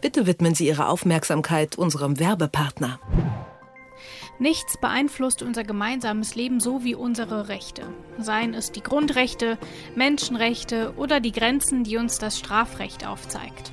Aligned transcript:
Bitte 0.00 0.26
widmen 0.26 0.54
Sie 0.54 0.66
Ihre 0.66 0.88
Aufmerksamkeit 0.88 1.76
unserem 1.76 2.18
Werbepartner. 2.18 2.98
Nichts 4.38 4.78
beeinflusst 4.78 5.42
unser 5.42 5.64
gemeinsames 5.64 6.34
Leben 6.34 6.60
so 6.60 6.82
wie 6.82 6.94
unsere 6.94 7.48
Rechte. 7.48 7.82
Seien 8.18 8.54
es 8.54 8.72
die 8.72 8.82
Grundrechte, 8.82 9.58
Menschenrechte 9.94 10.94
oder 10.96 11.20
die 11.20 11.32
Grenzen, 11.32 11.84
die 11.84 11.98
uns 11.98 12.18
das 12.18 12.38
Strafrecht 12.38 13.06
aufzeigt. 13.06 13.72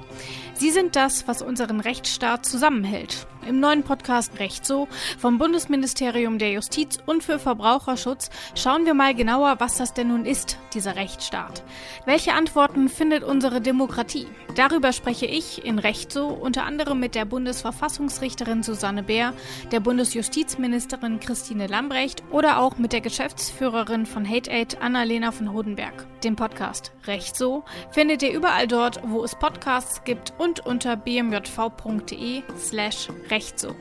Sie 0.54 0.71
sind 0.71 0.95
das, 0.95 1.27
was 1.27 1.41
unseren 1.41 1.79
Rechtsstaat 1.79 2.45
zusammenhält. 2.45 3.27
Im 3.47 3.61
neuen 3.61 3.83
Podcast 3.83 4.39
Recht 4.39 4.65
so 4.65 4.89
vom 5.18 5.38
Bundesministerium 5.38 6.38
der 6.38 6.51
Justiz 6.51 6.97
und 7.05 7.23
für 7.23 7.39
Verbraucherschutz 7.39 8.29
schauen 8.55 8.86
wir 8.86 8.93
mal 8.93 9.15
genauer, 9.15 9.55
was 9.59 9.77
das 9.77 9.93
denn 9.93 10.09
nun 10.09 10.25
ist, 10.25 10.57
dieser 10.73 10.97
Rechtsstaat. 10.97 11.64
Welche 12.05 12.33
Antworten 12.33 12.89
findet 12.89 13.23
unsere 13.23 13.61
Demokratie? 13.61 14.27
Darüber 14.55 14.91
spreche 14.91 15.27
ich 15.27 15.64
in 15.64 15.79
Recht 15.79 16.11
so 16.11 16.27
unter 16.27 16.65
anderem 16.65 17.00
mit 17.00 17.15
der 17.15 17.23
Bundesverfassungsrichterin 17.23 18.64
Susanne 18.64 19.04
Bär, 19.04 19.34
der 19.71 19.79
Bundesjustizministerin 19.79 21.20
Christine 21.21 21.68
Lambrecht 21.68 22.23
oder 22.31 22.59
auch 22.59 22.78
mit 22.78 22.92
der 22.92 23.01
Geschäftsführerin 23.01 24.06
von 24.06 24.28
Hate 24.28 24.51
Aid 24.51 24.81
Annalena 24.81 25.31
von 25.31 25.54
Hodenberg. 25.54 26.06
Den 26.23 26.36
Podcast 26.36 26.92
Recht 27.06 27.36
so 27.37 27.64
findet 27.92 28.23
ihr 28.23 28.34
überall 28.34 28.68
dort, 28.68 29.00
wo 29.06 29.23
es 29.23 29.36
Podcasts 29.36 30.04
gibt 30.07 30.34
und 30.38 30.66
unter 30.66 30.96
bmjv.de 30.96 32.42
slash 32.58 33.09
recht 33.30 33.38
recht 33.38 33.59
so. 33.59 33.75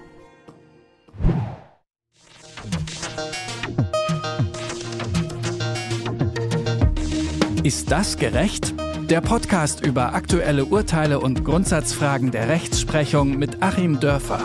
Ist 7.63 7.91
das 7.91 8.17
gerecht? 8.19 8.75
Der 9.09 9.21
Podcast 9.21 9.87
über 9.87 10.15
aktuelle 10.15 10.65
Urteile 10.65 11.21
und 11.21 11.45
Grundsatzfragen 11.45 12.33
der 12.33 12.49
Rechtsprechung 12.49 13.39
mit 13.39 13.63
Achim 13.63 14.01
Dörfer. 14.01 14.41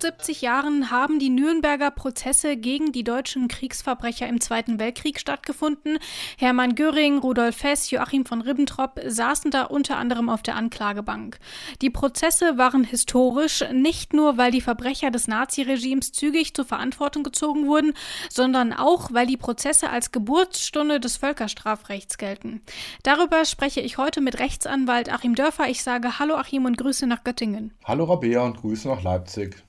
75 0.00 0.40
Jahren 0.40 0.90
haben 0.90 1.18
die 1.18 1.28
Nürnberger 1.28 1.90
Prozesse 1.90 2.56
gegen 2.56 2.90
die 2.90 3.04
deutschen 3.04 3.48
Kriegsverbrecher 3.48 4.26
im 4.26 4.40
Zweiten 4.40 4.78
Weltkrieg 4.78 5.20
stattgefunden. 5.20 5.98
Hermann 6.38 6.74
Göring, 6.74 7.18
Rudolf 7.18 7.62
Hess, 7.62 7.90
Joachim 7.90 8.24
von 8.24 8.40
Ribbentrop 8.40 8.98
saßen 9.06 9.50
da 9.50 9.64
unter 9.64 9.98
anderem 9.98 10.30
auf 10.30 10.40
der 10.40 10.56
Anklagebank. 10.56 11.38
Die 11.82 11.90
Prozesse 11.90 12.56
waren 12.56 12.82
historisch, 12.82 13.62
nicht 13.72 14.14
nur 14.14 14.38
weil 14.38 14.50
die 14.50 14.62
Verbrecher 14.62 15.10
des 15.10 15.28
Naziregimes 15.28 16.12
zügig 16.12 16.54
zur 16.54 16.64
Verantwortung 16.64 17.22
gezogen 17.22 17.66
wurden, 17.66 17.92
sondern 18.30 18.72
auch 18.72 19.12
weil 19.12 19.26
die 19.26 19.36
Prozesse 19.36 19.90
als 19.90 20.12
Geburtsstunde 20.12 20.98
des 20.98 21.18
Völkerstrafrechts 21.18 22.16
gelten. 22.16 22.62
Darüber 23.02 23.44
spreche 23.44 23.82
ich 23.82 23.98
heute 23.98 24.22
mit 24.22 24.38
Rechtsanwalt 24.38 25.12
Achim 25.12 25.34
Dörfer. 25.34 25.68
Ich 25.68 25.82
sage 25.82 26.18
Hallo 26.18 26.36
Achim 26.36 26.64
und 26.64 26.78
Grüße 26.78 27.06
nach 27.06 27.22
Göttingen. 27.22 27.74
Hallo 27.84 28.04
Rabea 28.04 28.40
und 28.40 28.56
Grüße 28.56 28.88
nach 28.88 29.02
Leipzig. 29.02 29.62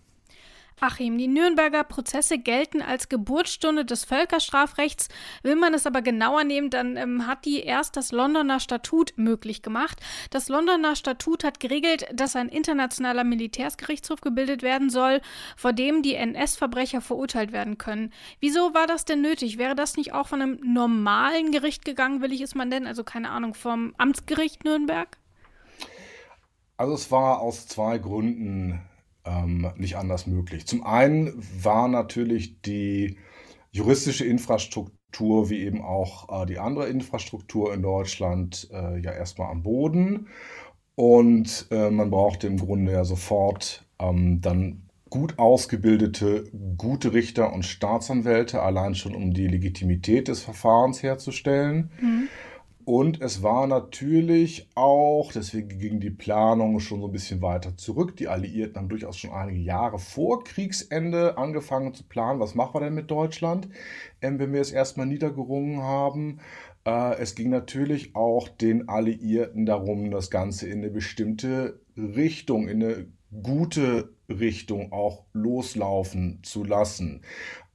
Achim, 0.83 1.19
die 1.19 1.27
Nürnberger 1.27 1.83
Prozesse 1.83 2.39
gelten 2.39 2.81
als 2.81 3.07
Geburtsstunde 3.07 3.85
des 3.85 4.03
Völkerstrafrechts. 4.03 5.09
Will 5.43 5.55
man 5.55 5.75
es 5.75 5.85
aber 5.85 6.01
genauer 6.01 6.43
nehmen, 6.43 6.71
dann 6.71 6.97
ähm, 6.97 7.27
hat 7.27 7.45
die 7.45 7.59
erst 7.59 7.97
das 7.97 8.11
Londoner 8.11 8.59
Statut 8.59 9.13
möglich 9.15 9.61
gemacht. 9.61 9.99
Das 10.31 10.49
Londoner 10.49 10.95
Statut 10.95 11.43
hat 11.43 11.59
geregelt, 11.59 12.07
dass 12.11 12.35
ein 12.35 12.49
internationaler 12.49 13.23
Militärsgerichtshof 13.23 14.21
gebildet 14.21 14.63
werden 14.63 14.89
soll, 14.89 15.21
vor 15.55 15.71
dem 15.71 16.01
die 16.01 16.15
NS-Verbrecher 16.15 17.01
verurteilt 17.01 17.51
werden 17.51 17.77
können. 17.77 18.11
Wieso 18.39 18.73
war 18.73 18.87
das 18.87 19.05
denn 19.05 19.21
nötig? 19.21 19.59
Wäre 19.59 19.75
das 19.75 19.97
nicht 19.97 20.13
auch 20.13 20.29
von 20.29 20.41
einem 20.41 20.59
normalen 20.63 21.51
Gericht 21.51 21.85
gegangen, 21.85 22.23
will 22.23 22.31
ich 22.31 22.41
es 22.41 22.55
mal 22.55 22.65
nennen? 22.65 22.87
Also 22.87 23.03
keine 23.03 23.29
Ahnung, 23.29 23.53
vom 23.53 23.93
Amtsgericht 23.99 24.65
Nürnberg? 24.65 25.19
Also 26.75 26.95
es 26.95 27.11
war 27.11 27.39
aus 27.39 27.67
zwei 27.67 27.99
Gründen 27.99 28.81
ähm, 29.25 29.71
nicht 29.77 29.97
anders 29.97 30.27
möglich. 30.27 30.65
Zum 30.67 30.85
einen 30.85 31.33
war 31.61 31.87
natürlich 31.87 32.61
die 32.61 33.17
juristische 33.71 34.25
Infrastruktur 34.25 35.49
wie 35.49 35.59
eben 35.59 35.81
auch 35.81 36.43
äh, 36.43 36.45
die 36.45 36.59
andere 36.59 36.87
Infrastruktur 36.87 37.73
in 37.73 37.81
Deutschland 37.81 38.69
äh, 38.71 38.99
ja 38.99 39.11
erstmal 39.11 39.51
am 39.51 39.63
Boden. 39.63 40.27
Und 40.95 41.67
äh, 41.71 41.89
man 41.89 42.11
brauchte 42.11 42.47
im 42.47 42.57
Grunde 42.57 42.91
ja 42.91 43.03
sofort 43.03 43.85
ähm, 43.99 44.41
dann 44.41 44.83
gut 45.09 45.37
ausgebildete, 45.39 46.45
gute 46.77 47.13
Richter 47.13 47.53
und 47.53 47.63
Staatsanwälte, 47.63 48.61
allein 48.61 48.95
schon 48.95 49.13
um 49.13 49.33
die 49.33 49.47
Legitimität 49.47 50.29
des 50.29 50.41
Verfahrens 50.41 51.03
herzustellen. 51.03 51.91
Mhm. 51.99 52.27
Und 52.85 53.21
es 53.21 53.43
war 53.43 53.67
natürlich 53.67 54.69
auch, 54.75 55.31
deswegen 55.31 55.79
ging 55.79 55.99
die 55.99 56.09
Planung 56.09 56.79
schon 56.79 57.01
so 57.01 57.07
ein 57.07 57.11
bisschen 57.11 57.41
weiter 57.41 57.77
zurück. 57.77 58.15
Die 58.17 58.27
Alliierten 58.27 58.77
haben 58.77 58.89
durchaus 58.89 59.17
schon 59.17 59.31
einige 59.31 59.59
Jahre 59.59 59.99
vor 59.99 60.43
Kriegsende 60.43 61.37
angefangen 61.37 61.93
zu 61.93 62.03
planen, 62.03 62.39
was 62.39 62.55
machen 62.55 62.73
wir 62.75 62.81
denn 62.81 62.93
mit 62.93 63.11
Deutschland, 63.11 63.69
ähm, 64.21 64.39
wenn 64.39 64.53
wir 64.53 64.61
es 64.61 64.71
erstmal 64.71 65.05
niedergerungen 65.05 65.81
haben. 65.81 66.39
Äh, 66.85 67.17
es 67.19 67.35
ging 67.35 67.49
natürlich 67.49 68.15
auch 68.15 68.47
den 68.47 68.89
Alliierten 68.89 69.65
darum, 69.65 70.09
das 70.11 70.31
Ganze 70.31 70.67
in 70.67 70.79
eine 70.79 70.89
bestimmte 70.89 71.81
Richtung, 71.95 72.67
in 72.67 72.83
eine 72.83 73.07
gute 73.31 74.09
Richtung 74.29 74.91
auch 74.91 75.23
loslaufen 75.33 76.39
zu 76.43 76.63
lassen. 76.63 77.21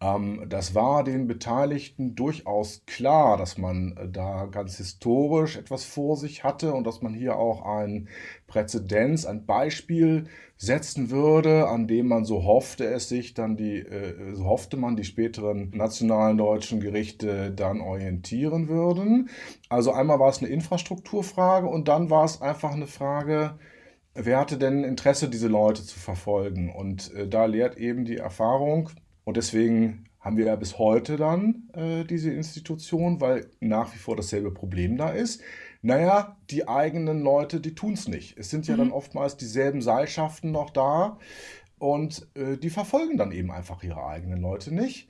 Ähm, 0.00 0.44
das 0.49 0.75
war 0.75 1.05
den 1.05 1.27
Beteiligten 1.27 2.15
durchaus 2.15 2.83
klar, 2.87 3.37
dass 3.37 3.56
man 3.56 3.97
äh, 3.97 4.09
da 4.09 4.47
ganz 4.47 4.77
historisch 4.77 5.56
etwas 5.56 5.84
vor 5.84 6.17
sich 6.17 6.44
hatte 6.44 6.75
und 6.75 6.87
dass 6.87 7.00
man 7.03 7.15
hier 7.15 7.37
auch 7.37 7.65
ein 7.65 8.09
Präzedenz, 8.47 9.25
ein 9.25 9.47
Beispiel 9.47 10.25
setzen 10.59 11.11
würde, 11.11 11.69
an 11.69 11.87
dem 11.87 12.09
man 12.09 12.25
so 12.25 12.44
hoffte 12.44 12.84
es 12.84 13.09
sich 13.09 13.34
dann 13.34 13.56
die, 13.56 13.78
äh, 13.78 14.34
so 14.34 14.44
hoffte 14.44 14.77
man 14.77 14.97
die 14.97 15.05
späteren 15.05 15.71
nationalen 15.71 16.37
deutschen 16.37 16.81
Gerichte 16.81 17.50
dann 17.50 17.81
orientieren 17.81 18.69
würden. 18.69 19.31
Also 19.69 19.93
einmal 19.93 20.19
war 20.19 20.28
es 20.28 20.38
eine 20.38 20.49
Infrastrukturfrage 20.49 21.67
und 21.67 21.88
dann 21.88 22.11
war 22.11 22.25
es 22.25 22.43
einfach 22.43 22.73
eine 22.73 22.87
Frage, 22.87 23.59
wer 24.16 24.38
hatte 24.38 24.59
denn 24.59 24.84
Interesse, 24.84 25.28
diese 25.28 25.49
Leute 25.49 25.82
zu 25.84 25.99
verfolgen? 25.99 26.72
Und 26.75 27.12
äh, 27.15 27.28
da 27.28 27.47
lehrt 27.47 27.77
eben 27.77 28.04
die 28.04 28.16
Erfahrung, 28.16 28.91
und 29.27 29.37
deswegen 29.37 30.04
haben 30.21 30.37
wir 30.37 30.47
ja 30.47 30.56
bis 30.56 30.78
heute 30.78 31.16
dann 31.16 31.69
äh, 31.75 32.04
diese 32.04 32.32
Institution, 32.32 33.21
weil 33.21 33.50
nach 33.60 33.93
wie 33.93 33.99
vor 33.99 34.16
dasselbe 34.16 34.53
Problem 34.53 34.97
da 34.97 35.10
ist. 35.10 35.43
Naja, 35.82 36.37
die 36.50 36.69
eigenen 36.69 37.21
Leute, 37.21 37.60
die 37.60 37.75
tun 37.75 37.94
es 37.94 38.06
nicht. 38.09 38.38
Es 38.38 38.50
sind 38.50 38.69
ja 38.69 38.75
mhm. 38.75 38.78
dann 38.78 38.93
oftmals 38.93 39.37
dieselben 39.37 39.82
Seilschaften 39.82 40.53
noch 40.53 40.71
da 40.71 41.19
und 41.78 42.28
äh, 42.34 42.56
die 42.56 42.71
verfolgen 42.71 43.19
dann 43.19 43.32
eben 43.32 43.50
einfach 43.50 43.82
ihre 43.82 44.05
eigenen 44.06 44.41
Leute 44.41 44.72
nicht. 44.72 45.09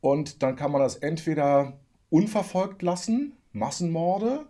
Und 0.00 0.42
dann 0.44 0.54
kann 0.56 0.70
man 0.70 0.80
das 0.80 0.96
entweder 0.96 1.80
unverfolgt 2.08 2.82
lassen, 2.82 3.34
Massenmorde, 3.52 4.46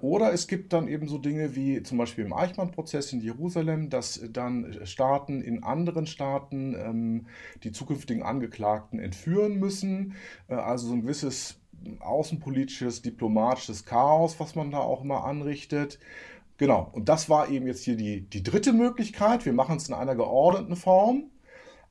oder 0.00 0.32
es 0.32 0.48
gibt 0.48 0.72
dann 0.72 0.88
eben 0.88 1.06
so 1.06 1.18
Dinge 1.18 1.54
wie 1.54 1.82
zum 1.82 1.98
Beispiel 1.98 2.24
im 2.24 2.32
Eichmann-Prozess 2.32 3.12
in 3.12 3.20
Jerusalem, 3.20 3.90
dass 3.90 4.20
dann 4.32 4.80
Staaten 4.84 5.40
in 5.40 5.62
anderen 5.62 6.06
Staaten 6.06 6.74
ähm, 6.74 7.26
die 7.62 7.70
zukünftigen 7.70 8.22
Angeklagten 8.24 8.98
entführen 8.98 9.58
müssen. 9.58 10.14
Äh, 10.48 10.54
also 10.54 10.88
so 10.88 10.94
ein 10.94 11.02
gewisses 11.02 11.60
außenpolitisches, 12.00 13.02
diplomatisches 13.02 13.84
Chaos, 13.84 14.40
was 14.40 14.54
man 14.56 14.70
da 14.70 14.78
auch 14.78 15.04
immer 15.04 15.24
anrichtet. 15.24 15.98
Genau, 16.56 16.90
und 16.92 17.08
das 17.08 17.30
war 17.30 17.48
eben 17.48 17.68
jetzt 17.68 17.84
hier 17.84 17.96
die, 17.96 18.22
die 18.22 18.42
dritte 18.42 18.72
Möglichkeit. 18.72 19.46
Wir 19.46 19.52
machen 19.52 19.76
es 19.76 19.88
in 19.88 19.94
einer 19.94 20.16
geordneten 20.16 20.74
Form, 20.74 21.30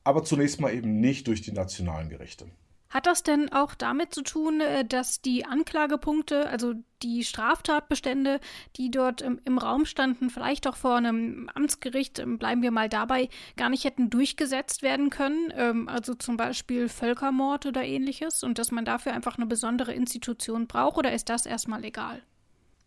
aber 0.03 0.25
zunächst 0.25 0.59
mal 0.59 0.73
eben 0.73 0.99
nicht 0.99 1.27
durch 1.27 1.41
die 1.41 1.53
nationalen 1.53 2.09
Gerichte. 2.09 2.47
Hat 2.89 3.05
das 3.05 3.23
denn 3.23 3.51
auch 3.51 3.75
damit 3.75 4.13
zu 4.13 4.21
tun, 4.21 4.61
äh, 4.61 4.85
dass 4.85 5.21
die 5.21 5.45
Anklagepunkte, 5.45 6.47
also 6.49 6.73
die 7.03 7.23
Straftatbestände, 7.23 8.39
die 8.75 8.89
dort 8.89 9.21
im, 9.21 9.57
Raum 9.57 9.85
standen, 9.85 10.29
vielleicht 10.29 10.67
auch 10.67 10.75
vor 10.75 10.95
einem 10.95 11.49
Amtsgericht, 11.53 12.19
ähm, 12.19 12.37
bleiben 12.39 12.61
wir 12.61 12.71
mal 12.71 12.89
dabei, 12.89 13.29
gar 13.55 13.69
nicht 13.69 13.83
hätten 13.83 14.09
durchgesetzt 14.09 14.81
werden 14.83 15.09
können? 15.09 15.51
Ähm, 15.55 15.89
also 15.89 16.13
zum 16.13 16.37
Beispiel 16.37 16.87
Völkermord 16.89 17.65
oder 17.65 17.83
ähnliches 17.83 18.43
und 18.43 18.57
dass 18.57 18.71
man 18.71 18.85
dafür 18.85 19.13
einfach 19.13 19.37
eine 19.37 19.47
besondere 19.47 19.93
Institution 19.93 20.67
braucht 20.67 20.97
oder 20.97 21.11
ist 21.11 21.29
das 21.29 21.45
erstmal 21.45 21.83
egal? 21.83 22.21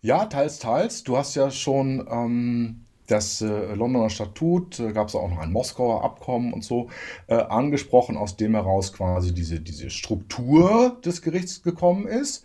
Ja, 0.03 0.25
teils, 0.27 0.59
teils. 0.59 1.05
Du 1.05 1.19
hast 1.19 1.35
ja 1.35 1.51
schon 1.51 2.09
ähm, 2.11 2.87
das 3.11 3.41
äh, 3.41 3.75
Londoner 3.75 4.11
Statut, 4.11 4.79
äh, 4.79 4.93
gab 4.93 5.09
es 5.09 5.15
auch 5.15 5.29
noch 5.29 5.39
ein 5.39 5.53
Moskauer 5.53 6.05
Abkommen 6.05 6.53
und 6.53 6.65
so, 6.65 6.89
äh, 7.27 7.35
angesprochen, 7.35 8.17
aus 8.17 8.37
dem 8.37 8.55
heraus 8.55 8.93
quasi 8.93 9.35
diese, 9.35 9.61
diese 9.61 9.91
Struktur 9.91 10.99
des 11.05 11.23
Gerichts 11.23 11.63
gekommen 11.63 12.07
ist, 12.07 12.45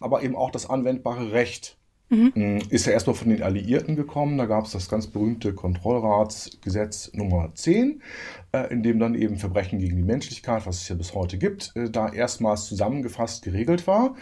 aber 0.00 0.22
eben 0.22 0.36
auch 0.36 0.50
das 0.50 0.68
anwendbare 0.68 1.32
Recht. 1.32 1.75
Mhm. 2.08 2.32
Mm, 2.34 2.58
ist 2.70 2.86
ja 2.86 2.92
erstmal 2.92 3.16
von 3.16 3.30
den 3.30 3.42
Alliierten 3.42 3.96
gekommen. 3.96 4.38
Da 4.38 4.46
gab 4.46 4.66
es 4.66 4.72
das 4.72 4.88
ganz 4.88 5.06
berühmte 5.06 5.54
Kontrollratsgesetz 5.54 7.12
Nummer 7.14 7.50
10, 7.54 8.02
äh, 8.52 8.72
in 8.72 8.82
dem 8.82 8.98
dann 8.98 9.14
eben 9.14 9.36
Verbrechen 9.36 9.78
gegen 9.78 9.96
die 9.96 10.02
Menschlichkeit, 10.02 10.66
was 10.66 10.82
es 10.82 10.88
ja 10.88 10.96
bis 10.96 11.14
heute 11.14 11.38
gibt, 11.38 11.72
äh, 11.74 11.90
da 11.90 12.08
erstmals 12.08 12.66
zusammengefasst 12.66 13.44
geregelt 13.44 13.86
war. 13.86 14.14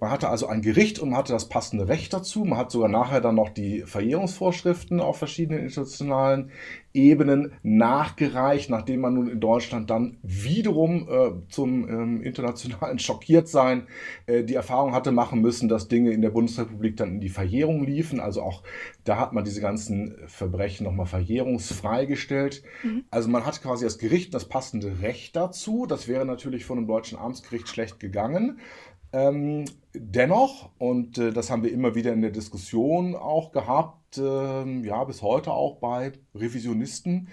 Man 0.00 0.10
hatte 0.10 0.28
also 0.28 0.46
ein 0.46 0.62
Gericht 0.62 0.98
und 0.98 1.10
man 1.10 1.18
hatte 1.18 1.32
das 1.32 1.48
passende 1.48 1.88
Recht 1.88 2.12
dazu. 2.12 2.44
Man 2.44 2.58
hat 2.58 2.70
sogar 2.70 2.88
nachher 2.88 3.20
dann 3.20 3.34
noch 3.34 3.50
die 3.50 3.82
Verjährungsvorschriften 3.82 5.00
auf 5.00 5.18
verschiedenen 5.18 5.60
internationalen 5.60 6.50
Ebenen 6.96 7.52
nachgereicht, 7.62 8.70
nachdem 8.70 9.00
man 9.00 9.14
nun 9.14 9.28
in 9.28 9.38
Deutschland 9.38 9.90
dann 9.90 10.16
wiederum 10.22 11.08
äh, 11.08 11.30
zum 11.48 11.88
ähm, 11.88 12.22
internationalen 12.22 12.98
Schockiertsein 13.06 13.86
äh, 14.26 14.42
die 14.42 14.54
Erfahrung 14.54 14.94
hatte 14.94 15.12
machen 15.12 15.42
müssen, 15.42 15.68
dass 15.68 15.88
Dinge 15.88 16.12
in 16.12 16.22
der 16.22 16.30
Bundesrepublik 16.30 16.96
dann 16.96 17.10
in 17.10 17.20
die 17.20 17.25
Verjährung 17.28 17.84
liefen. 17.84 18.20
Also 18.20 18.42
auch 18.42 18.62
da 19.04 19.18
hat 19.18 19.32
man 19.32 19.44
diese 19.44 19.60
ganzen 19.60 20.16
Verbrechen 20.26 20.84
nochmal 20.84 21.06
verjährungsfrei 21.06 22.06
gestellt. 22.06 22.62
Mhm. 22.82 23.04
Also 23.10 23.28
man 23.28 23.44
hat 23.44 23.62
quasi 23.62 23.84
das 23.84 23.98
Gericht 23.98 24.34
das 24.34 24.48
passende 24.48 25.00
Recht 25.02 25.36
dazu. 25.36 25.86
Das 25.86 26.08
wäre 26.08 26.24
natürlich 26.24 26.64
von 26.64 26.78
einem 26.78 26.86
deutschen 26.86 27.18
Amtsgericht 27.18 27.68
schlecht 27.68 28.00
gegangen. 28.00 28.60
Ähm, 29.12 29.64
dennoch, 29.94 30.70
und 30.78 31.18
äh, 31.18 31.32
das 31.32 31.50
haben 31.50 31.62
wir 31.62 31.72
immer 31.72 31.94
wieder 31.94 32.12
in 32.12 32.20
der 32.20 32.30
Diskussion 32.30 33.14
auch 33.14 33.52
gehabt, 33.52 34.05
äh, 34.18 34.64
ja, 34.82 35.04
bis 35.04 35.22
heute 35.22 35.52
auch 35.52 35.76
bei 35.76 36.12
Revisionisten, 36.34 37.28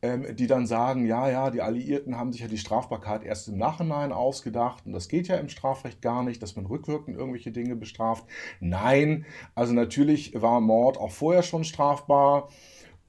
äh, 0.00 0.34
die 0.34 0.46
dann 0.46 0.66
sagen, 0.66 1.06
ja, 1.06 1.28
ja, 1.30 1.50
die 1.50 1.62
Alliierten 1.62 2.16
haben 2.16 2.32
sich 2.32 2.42
ja 2.42 2.48
die 2.48 2.58
Strafbarkeit 2.58 3.24
erst 3.24 3.48
im 3.48 3.56
Nachhinein 3.58 4.12
ausgedacht 4.12 4.84
und 4.86 4.92
das 4.92 5.08
geht 5.08 5.28
ja 5.28 5.36
im 5.36 5.48
Strafrecht 5.48 6.02
gar 6.02 6.22
nicht, 6.22 6.42
dass 6.42 6.56
man 6.56 6.66
rückwirkend 6.66 7.16
irgendwelche 7.16 7.52
Dinge 7.52 7.76
bestraft. 7.76 8.26
Nein, 8.60 9.24
also 9.54 9.72
natürlich 9.72 10.40
war 10.40 10.60
Mord 10.60 10.98
auch 10.98 11.12
vorher 11.12 11.42
schon 11.42 11.64
strafbar. 11.64 12.48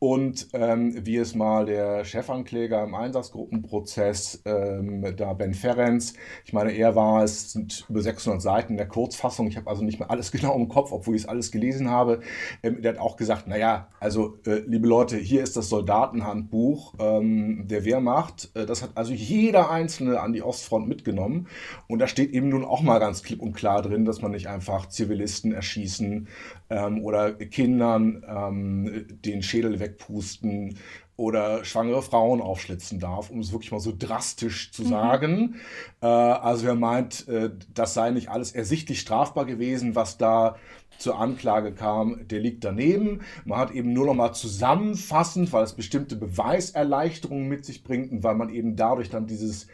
Und 0.06 0.50
ähm, 0.54 1.04
wie 1.04 1.18
es 1.18 1.34
mal 1.34 1.66
der 1.66 2.06
Chefankläger 2.06 2.84
im 2.84 2.94
Einsatzgruppenprozess, 2.94 4.44
ähm, 4.46 5.04
da 5.18 5.34
Ben 5.34 5.56
Ferenc, 5.56 6.14
ich 6.46 6.54
meine, 6.54 6.74
er 6.74 6.96
war, 6.96 7.24
es 7.24 7.54
sind 7.54 7.88
über 7.90 8.04
600 8.04 8.40
Seiten 8.40 8.74
in 8.74 8.78
der 8.78 8.88
Kurzfassung, 8.88 9.48
ich 9.48 9.58
habe 9.58 9.68
also 9.68 9.84
nicht 9.84 9.98
mehr 9.98 10.12
alles 10.12 10.32
genau 10.32 10.56
im 10.56 10.68
Kopf, 10.68 10.92
obwohl 10.92 11.16
ich 11.16 11.24
es 11.24 11.28
alles 11.28 11.52
gelesen 11.52 11.90
habe, 11.90 12.20
ähm, 12.62 12.84
der 12.84 12.94
hat 12.94 13.00
auch 13.00 13.18
gesagt, 13.18 13.48
naja, 13.48 13.88
also 14.00 14.38
äh, 14.46 14.62
liebe 14.68 14.88
Leute, 14.88 15.18
hier 15.18 15.42
ist 15.42 15.58
das 15.58 15.70
Soldatenhandbuch 15.70 16.94
ähm, 17.00 17.68
der 17.68 17.84
Wehrmacht, 17.84 18.52
äh, 18.54 18.68
das 18.68 18.84
hat 18.84 18.92
also 18.94 19.12
jeder 19.12 19.72
Einzelne 19.72 20.22
an 20.22 20.34
die 20.34 20.44
Ostfront 20.44 20.88
mitgenommen. 20.88 21.48
Und 21.88 21.98
da 21.98 22.06
steht 22.06 22.30
eben 22.32 22.50
nun 22.50 22.64
auch 22.64 22.84
mal 22.84 23.00
ganz 23.00 23.24
klipp 23.24 23.42
und 23.42 23.54
klar 23.54 23.82
drin, 23.82 24.06
dass 24.06 24.22
man 24.22 24.30
nicht 24.30 24.50
einfach 24.50 24.88
Zivilisten 24.88 25.52
erschießen 25.52 26.28
ähm, 26.70 27.04
oder 27.04 27.34
Kindern 27.34 28.24
ähm, 28.28 29.08
den 29.10 29.42
Schädel 29.42 29.80
wegpusten 29.96 30.78
oder 31.18 31.64
schwangere 31.64 32.02
Frauen 32.02 32.42
aufschlitzen 32.42 33.00
darf, 33.00 33.30
um 33.30 33.40
es 33.40 33.54
wirklich 33.54 33.72
mal 33.72 33.80
so 33.80 33.94
drastisch 33.98 34.72
zu 34.72 34.84
mhm. 34.84 34.88
sagen. 34.88 35.56
Äh, 36.02 36.08
also 36.08 36.66
wer 36.66 36.76
meint, 36.76 37.28
äh, 37.28 37.52
das 37.74 37.94
sei 37.94 38.12
nicht 38.12 38.30
alles 38.30 38.52
ersichtlich 38.52 39.00
strafbar 39.00 39.46
gewesen, 39.46 39.96
was 39.96 40.18
da 40.18 40.58
zur 40.98 41.20
Anklage 41.20 41.74
kam, 41.74 42.28
der 42.28 42.40
liegt 42.40 42.64
daneben. 42.64 43.22
Man 43.44 43.60
hat 43.60 43.72
eben 43.72 43.94
nur 43.94 44.06
noch 44.06 44.14
mal 44.14 44.34
zusammenfassend, 44.34 45.52
weil 45.52 45.64
es 45.64 45.74
bestimmte 45.74 46.16
Beweiserleichterungen 46.16 47.48
mit 47.48 47.66
sich 47.66 47.84
bringt 47.84 48.12
und 48.12 48.24
weil 48.24 48.36
man 48.36 48.50
eben 48.50 48.76
dadurch 48.76 49.10
dann 49.10 49.28
dieses 49.28 49.68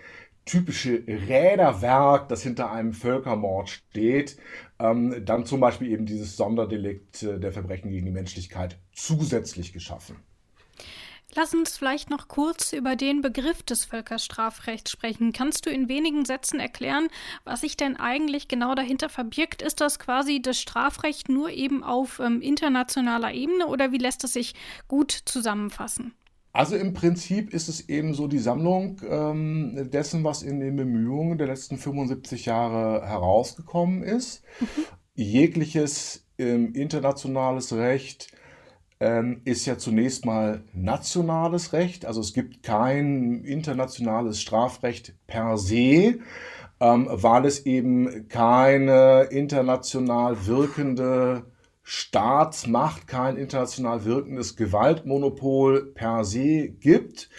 typische 0.46 1.04
Räderwerk, 1.08 2.28
das 2.28 2.42
hinter 2.42 2.72
einem 2.72 2.94
Völkermord 2.94 3.70
steht, 3.70 4.38
ähm, 4.80 5.24
dann 5.24 5.46
zum 5.46 5.60
Beispiel 5.60 5.92
eben 5.92 6.06
dieses 6.06 6.36
Sonderdelikt 6.36 7.22
äh, 7.24 7.40
der 7.40 7.52
Verbrechen 7.52 7.92
gegen 7.92 8.06
die 8.06 8.12
Menschlichkeit 8.12 8.80
zusätzlich 8.94 9.74
geschaffen. 9.74 10.18
Lass 11.34 11.54
uns 11.54 11.78
vielleicht 11.78 12.10
noch 12.10 12.28
kurz 12.28 12.74
über 12.74 12.98
den 12.98 13.22
Begriff 13.22 13.64
des 13.64 13.86
Völkerstrafrechts 13.86 14.92
sprechen. 14.92 15.32
Kannst 15.32 15.66
du 15.66 15.70
in 15.70 15.88
wenigen 15.88 16.26
Sätzen 16.26 16.60
erklären, 16.60 17.08
was 17.46 17.62
sich 17.62 17.78
denn 17.78 17.96
eigentlich 17.96 18.50
genau 18.50 18.76
dahinter 18.76 19.08
verbirgt? 19.08 19.62
Ist 19.62 19.80
das 19.80 19.98
quasi 19.98 20.42
das 20.42 20.60
Strafrecht 20.60 21.30
nur 21.30 21.50
eben 21.50 21.84
auf 21.86 22.20
ähm, 22.20 22.42
internationaler 22.42 23.34
Ebene 23.34 23.68
oder 23.68 23.94
wie 23.94 23.98
lässt 23.98 24.26
es 24.26 24.34
sich 24.34 24.56
gut 24.90 25.12
zusammenfassen? 25.12 26.14
Also 26.54 26.76
im 26.76 26.94
Prinzip 26.94 27.54
ist 27.54 27.70
es 27.70 27.88
eben 27.88 28.14
so 28.14 28.28
die 28.28 28.40
Sammlung 28.40 29.02
ähm, 29.08 29.90
dessen, 29.90 30.26
was 30.26 30.44
in 30.44 30.60
den 30.60 30.76
Bemühungen 30.76 31.38
der 31.38 31.48
letzten 31.48 31.78
75 31.78 32.46
Jahre 32.46 33.08
herausgekommen 33.08 34.04
ist. 34.04 34.44
Mhm. 34.60 34.68
Jegliches 35.16 36.28
ähm, 36.38 36.74
internationales 36.74 37.72
Recht 37.72 38.32
ist 39.46 39.66
ja 39.66 39.78
zunächst 39.80 40.26
mal 40.26 40.64
nationales 40.74 41.74
Recht. 41.74 42.06
Also 42.06 42.22
es 42.22 42.34
gibt 42.34 42.62
kein 42.62 43.44
internationales 43.44 44.42
Strafrecht 44.42 45.16
per 45.26 45.58
se, 45.58 46.20
ähm, 46.80 47.08
weil 47.10 47.46
es 47.46 47.66
eben 47.66 48.28
keine 48.28 49.24
international 49.32 50.46
wirkende 50.46 51.46
Staatsmacht 51.84 53.08
kein 53.08 53.38
international 53.38 54.06
wirkendes 54.06 54.56
Gewaltmonopol 54.56 55.94
per 55.94 56.24
se 56.24 56.70
gibt, 56.70 57.30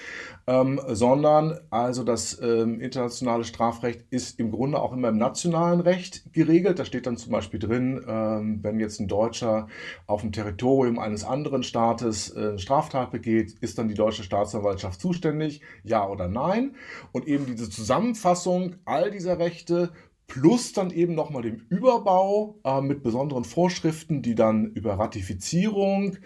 ähm, 0.46 0.80
sondern 0.88 1.58
also 1.70 2.02
das 2.04 2.40
ähm, 2.42 2.80
internationale 2.80 3.44
Strafrecht 3.44 4.04
ist 4.10 4.38
im 4.40 4.50
Grunde 4.50 4.80
auch 4.80 4.92
immer 4.92 5.08
im 5.08 5.18
nationalen 5.18 5.80
Recht 5.80 6.32
geregelt. 6.32 6.78
Da 6.78 6.84
steht 6.84 7.06
dann 7.06 7.16
zum 7.16 7.32
Beispiel 7.32 7.60
drin, 7.60 8.04
ähm, 8.06 8.60
wenn 8.62 8.80
jetzt 8.80 9.00
ein 9.00 9.08
Deutscher 9.08 9.68
auf 10.06 10.22
dem 10.22 10.32
Territorium 10.32 10.98
eines 10.98 11.24
anderen 11.24 11.62
Staates 11.62 12.34
äh, 12.34 12.58
Straftat 12.58 13.10
begeht, 13.10 13.52
ist 13.60 13.78
dann 13.78 13.88
die 13.88 13.94
deutsche 13.94 14.24
Staatsanwaltschaft 14.24 15.00
zuständig, 15.00 15.62
ja 15.84 16.08
oder 16.08 16.28
nein? 16.28 16.74
Und 17.12 17.28
eben 17.28 17.46
diese 17.46 17.70
Zusammenfassung 17.70 18.76
all 18.84 19.10
dieser 19.10 19.38
Rechte 19.38 19.90
plus 20.26 20.72
dann 20.72 20.90
eben 20.90 21.14
nochmal 21.14 21.42
dem 21.42 21.66
Überbau 21.68 22.58
äh, 22.64 22.80
mit 22.80 23.02
besonderen 23.02 23.44
Vorschriften, 23.44 24.22
die 24.22 24.34
dann 24.34 24.66
über 24.72 24.98
Ratifizierung 24.98 26.16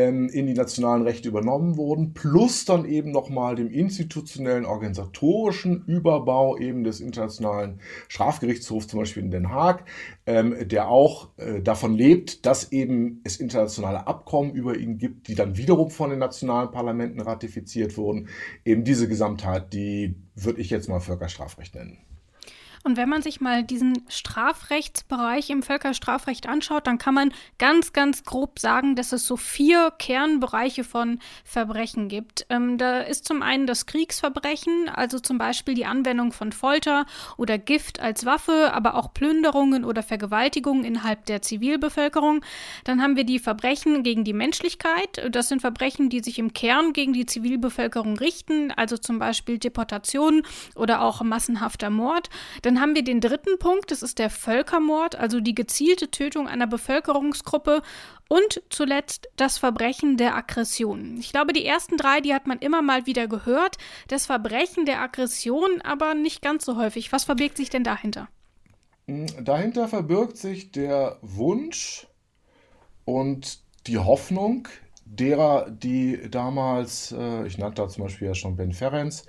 ähm, 0.00 0.28
in 0.28 0.46
die 0.46 0.54
nationalen 0.54 1.02
Rechte 1.02 1.28
übernommen 1.28 1.76
wurden, 1.76 2.14
plus 2.14 2.64
dann 2.64 2.84
eben 2.84 3.10
nochmal 3.10 3.54
dem 3.54 3.70
institutionellen, 3.70 4.64
organisatorischen 4.64 5.84
Überbau 5.86 6.56
eben 6.56 6.84
des 6.84 7.00
Internationalen 7.00 7.80
Strafgerichtshofs, 8.08 8.88
zum 8.88 9.00
Beispiel 9.00 9.22
in 9.22 9.30
Den 9.30 9.50
Haag, 9.50 9.84
ähm, 10.26 10.56
der 10.68 10.88
auch 10.88 11.28
äh, 11.36 11.60
davon 11.60 11.94
lebt, 11.94 12.46
dass 12.46 12.72
eben 12.72 13.20
es 13.24 13.36
internationale 13.36 14.06
Abkommen 14.06 14.52
über 14.52 14.76
ihn 14.76 14.98
gibt, 14.98 15.28
die 15.28 15.34
dann 15.34 15.56
wiederum 15.56 15.90
von 15.90 16.10
den 16.10 16.18
nationalen 16.18 16.70
Parlamenten 16.70 17.20
ratifiziert 17.20 17.96
wurden. 17.96 18.28
Eben 18.64 18.84
diese 18.84 19.08
Gesamtheit, 19.08 19.72
die 19.72 20.16
würde 20.34 20.60
ich 20.60 20.70
jetzt 20.70 20.88
mal 20.88 21.00
Völkerstrafrecht 21.00 21.74
nennen. 21.74 21.98
Und 22.82 22.96
wenn 22.96 23.10
man 23.10 23.20
sich 23.20 23.42
mal 23.42 23.62
diesen 23.62 24.04
Strafrechtsbereich 24.08 25.50
im 25.50 25.62
Völkerstrafrecht 25.62 26.48
anschaut, 26.48 26.86
dann 26.86 26.96
kann 26.96 27.12
man 27.12 27.32
ganz, 27.58 27.92
ganz 27.92 28.24
grob 28.24 28.58
sagen, 28.58 28.96
dass 28.96 29.12
es 29.12 29.26
so 29.26 29.36
vier 29.36 29.92
Kernbereiche 29.98 30.82
von 30.82 31.18
Verbrechen 31.44 32.08
gibt. 32.08 32.46
Ähm, 32.48 32.78
da 32.78 33.00
ist 33.00 33.26
zum 33.26 33.42
einen 33.42 33.66
das 33.66 33.84
Kriegsverbrechen, 33.84 34.88
also 34.88 35.18
zum 35.18 35.36
Beispiel 35.36 35.74
die 35.74 35.84
Anwendung 35.84 36.32
von 36.32 36.52
Folter 36.52 37.04
oder 37.36 37.58
Gift 37.58 38.00
als 38.00 38.24
Waffe, 38.24 38.72
aber 38.72 38.94
auch 38.94 39.12
Plünderungen 39.12 39.84
oder 39.84 40.02
Vergewaltigungen 40.02 40.84
innerhalb 40.84 41.26
der 41.26 41.42
Zivilbevölkerung. 41.42 42.42
Dann 42.84 43.02
haben 43.02 43.16
wir 43.16 43.24
die 43.24 43.38
Verbrechen 43.38 44.02
gegen 44.02 44.24
die 44.24 44.32
Menschlichkeit. 44.32 45.22
Das 45.30 45.48
sind 45.48 45.60
Verbrechen, 45.60 46.08
die 46.08 46.20
sich 46.20 46.38
im 46.38 46.54
Kern 46.54 46.94
gegen 46.94 47.12
die 47.12 47.26
Zivilbevölkerung 47.26 48.16
richten, 48.16 48.70
also 48.72 48.96
zum 48.96 49.18
Beispiel 49.18 49.58
Deportation 49.58 50.42
oder 50.74 51.02
auch 51.02 51.20
massenhafter 51.20 51.90
Mord. 51.90 52.30
Dann 52.62 52.69
dann 52.70 52.80
haben 52.80 52.94
wir 52.94 53.02
den 53.02 53.20
dritten 53.20 53.58
Punkt, 53.58 53.90
das 53.90 54.00
ist 54.00 54.20
der 54.20 54.30
Völkermord, 54.30 55.16
also 55.16 55.40
die 55.40 55.56
gezielte 55.56 56.08
Tötung 56.08 56.46
einer 56.46 56.68
Bevölkerungsgruppe. 56.68 57.82
Und 58.28 58.62
zuletzt 58.70 59.28
das 59.34 59.58
Verbrechen 59.58 60.16
der 60.16 60.36
Aggression. 60.36 61.16
Ich 61.18 61.32
glaube, 61.32 61.52
die 61.52 61.66
ersten 61.66 61.96
drei, 61.96 62.20
die 62.20 62.32
hat 62.32 62.46
man 62.46 62.60
immer 62.60 62.80
mal 62.80 63.06
wieder 63.06 63.26
gehört. 63.26 63.76
Das 64.06 64.26
Verbrechen 64.26 64.86
der 64.86 65.00
Aggression 65.00 65.80
aber 65.82 66.14
nicht 66.14 66.42
ganz 66.42 66.64
so 66.64 66.76
häufig. 66.76 67.10
Was 67.10 67.24
verbirgt 67.24 67.56
sich 67.56 67.70
denn 67.70 67.82
dahinter? 67.82 68.28
Hm, 69.08 69.26
dahinter 69.44 69.88
verbirgt 69.88 70.36
sich 70.36 70.70
der 70.70 71.18
Wunsch 71.22 72.06
und 73.04 73.64
die 73.88 73.98
Hoffnung 73.98 74.68
derer, 75.04 75.68
die 75.68 76.30
damals, 76.30 77.10
äh, 77.10 77.48
ich 77.48 77.58
nannte 77.58 77.82
da 77.82 77.88
zum 77.88 78.04
Beispiel 78.04 78.28
ja 78.28 78.34
schon 78.36 78.54
Ben 78.54 78.72
Ferenc, 78.72 79.24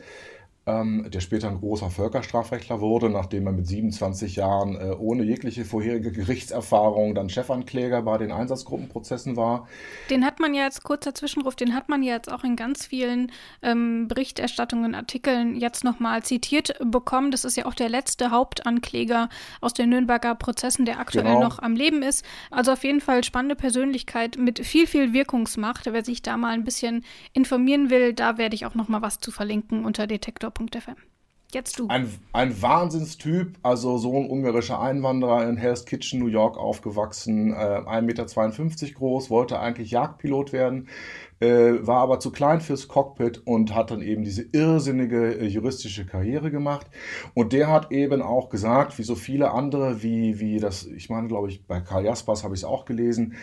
der 1.10 1.20
später 1.20 1.50
ein 1.50 1.60
großer 1.60 1.90
Völkerstrafrechtler 1.90 2.82
wurde, 2.82 3.10
nachdem 3.10 3.48
er 3.48 3.54
mit 3.54 3.68
27 3.68 4.36
Jahren 4.36 4.76
äh, 4.76 4.96
ohne 4.98 5.24
jegliche 5.24 5.66
vorherige 5.66 6.12
Gerichtserfahrung 6.12 7.16
dann 7.16 7.30
Chefankläger 7.30 8.02
bei 8.02 8.18
den 8.18 8.32
Einsatzgruppenprozessen 8.32 9.36
war. 9.36 9.68
Den 10.10 10.26
hat 10.26 10.40
man 10.40 10.54
ja 10.54 10.66
als 10.66 10.82
kurzer 10.82 11.14
Zwischenruf, 11.14 11.56
den 11.56 11.76
hat 11.76 11.90
man 11.90 12.04
ja 12.04 12.14
jetzt 12.16 12.32
auch 12.32 12.44
in 12.44 12.56
ganz 12.56 12.86
vielen 12.86 13.32
ähm, 13.62 14.08
Berichterstattungen, 14.08 14.96
Artikeln 14.96 15.56
jetzt 15.56 15.84
nochmal 15.84 16.24
zitiert 16.24 16.74
bekommen. 16.84 17.32
Das 17.32 17.46
ist 17.46 17.58
ja 17.58 17.66
auch 17.66 17.74
der 17.74 17.90
letzte 17.90 18.32
Hauptankläger 18.32 19.30
aus 19.62 19.74
den 19.74 19.90
Nürnberger 19.90 20.36
Prozessen, 20.36 20.86
der 20.86 21.00
aktuell 21.00 21.26
genau. 21.26 21.42
noch 21.42 21.60
am 21.60 21.76
Leben 21.76 22.02
ist. 22.02 22.26
Also 22.50 22.72
auf 22.72 22.84
jeden 22.84 23.02
Fall 23.02 23.24
spannende 23.24 23.56
Persönlichkeit 23.56 24.38
mit 24.38 24.66
viel, 24.66 24.88
viel 24.88 25.14
Wirkungsmacht. 25.14 25.86
Wer 25.92 26.06
sich 26.06 26.22
da 26.22 26.38
mal 26.38 26.54
ein 26.54 26.64
bisschen 26.64 27.04
informieren 27.34 27.90
will, 27.90 28.14
da 28.14 28.38
werde 28.38 28.56
ich 28.56 28.66
auch 28.66 28.76
nochmal 28.76 29.02
was 29.02 29.20
zu 29.20 29.32
verlinken 29.32 29.86
unter 29.86 30.08
Detektor 30.08 30.52
Detektor.fm. 30.68 30.96
Jetzt 31.54 31.80
du. 31.80 31.88
Ein, 31.90 32.10
ein 32.32 32.62
Wahnsinnstyp, 32.62 33.58
also 33.62 33.98
so 33.98 34.18
ein 34.18 34.30
ungarischer 34.30 34.80
Einwanderer 34.80 35.50
in 35.50 35.58
Hell's 35.58 35.84
Kitchen, 35.84 36.20
New 36.20 36.28
York 36.28 36.58
aufgewachsen, 36.58 37.52
äh, 37.52 37.56
1,52 37.56 38.02
Meter 38.02 38.94
groß, 38.94 39.30
wollte 39.30 39.60
eigentlich 39.60 39.92
Jagdpilot 39.92 40.54
werden, 40.54 40.88
äh, 41.42 41.74
war 41.86 41.98
aber 41.98 42.22
zu 42.22 42.32
klein 42.32 42.62
fürs 42.62 42.88
Cockpit 42.88 43.42
und 43.46 43.76
hat 43.76 43.92
dann 43.92 44.02
eben 44.02 44.24
diese 44.24 44.44
irrsinnige 44.44 45.40
äh, 45.40 45.46
juristische 45.46 46.06
Karriere 46.06 46.52
gemacht. 46.52 46.88
Und 47.34 47.52
der 47.52 47.68
hat 47.68 47.92
eben 47.92 48.22
auch 48.22 48.50
gesagt, 48.50 48.98
wie 48.98 49.04
so 49.04 49.16
viele 49.16 49.52
andere, 49.52 50.02
wie, 50.02 50.40
wie 50.40 50.58
das, 50.58 50.86
ich 50.86 51.10
meine, 51.10 51.28
glaube 51.28 51.50
ich, 51.50 51.66
bei 51.68 51.82
Karl 51.82 52.06
Jaspers 52.06 52.46
habe 52.46 52.56
ich 52.56 52.62
es 52.62 52.66
auch 52.66 52.86
gelesen, 52.86 53.36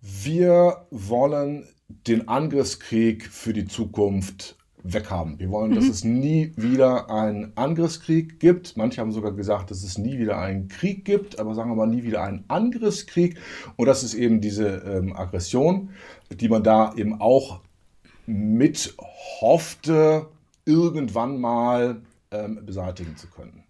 wir 0.00 0.86
wollen 0.92 1.66
den 1.88 2.28
Angriffskrieg 2.28 3.26
für 3.26 3.52
die 3.52 3.66
Zukunft 3.66 4.56
weghaben. 4.92 5.38
Wir 5.38 5.50
wollen, 5.50 5.70
mhm. 5.70 5.74
dass 5.76 5.88
es 5.88 6.04
nie 6.04 6.52
wieder 6.56 7.10
einen 7.10 7.52
Angriffskrieg 7.56 8.40
gibt. 8.40 8.76
Manche 8.76 9.00
haben 9.00 9.12
sogar 9.12 9.32
gesagt, 9.32 9.70
dass 9.70 9.82
es 9.82 9.98
nie 9.98 10.18
wieder 10.18 10.38
einen 10.38 10.68
Krieg 10.68 11.04
gibt, 11.04 11.38
aber 11.38 11.54
sagen 11.54 11.70
wir 11.70 11.76
mal 11.76 11.86
nie 11.86 12.04
wieder 12.04 12.22
einen 12.22 12.44
Angriffskrieg. 12.48 13.38
Und 13.76 13.86
das 13.86 14.02
ist 14.02 14.14
eben 14.14 14.40
diese 14.40 14.68
ähm, 14.68 15.16
Aggression, 15.16 15.90
die 16.30 16.48
man 16.48 16.62
da 16.62 16.94
eben 16.94 17.20
auch 17.20 17.60
mit 18.26 18.94
hoffte, 19.40 20.26
irgendwann 20.64 21.40
mal 21.40 22.02
ähm, 22.30 22.64
beseitigen 22.64 23.16
zu 23.16 23.28
können. 23.28 23.65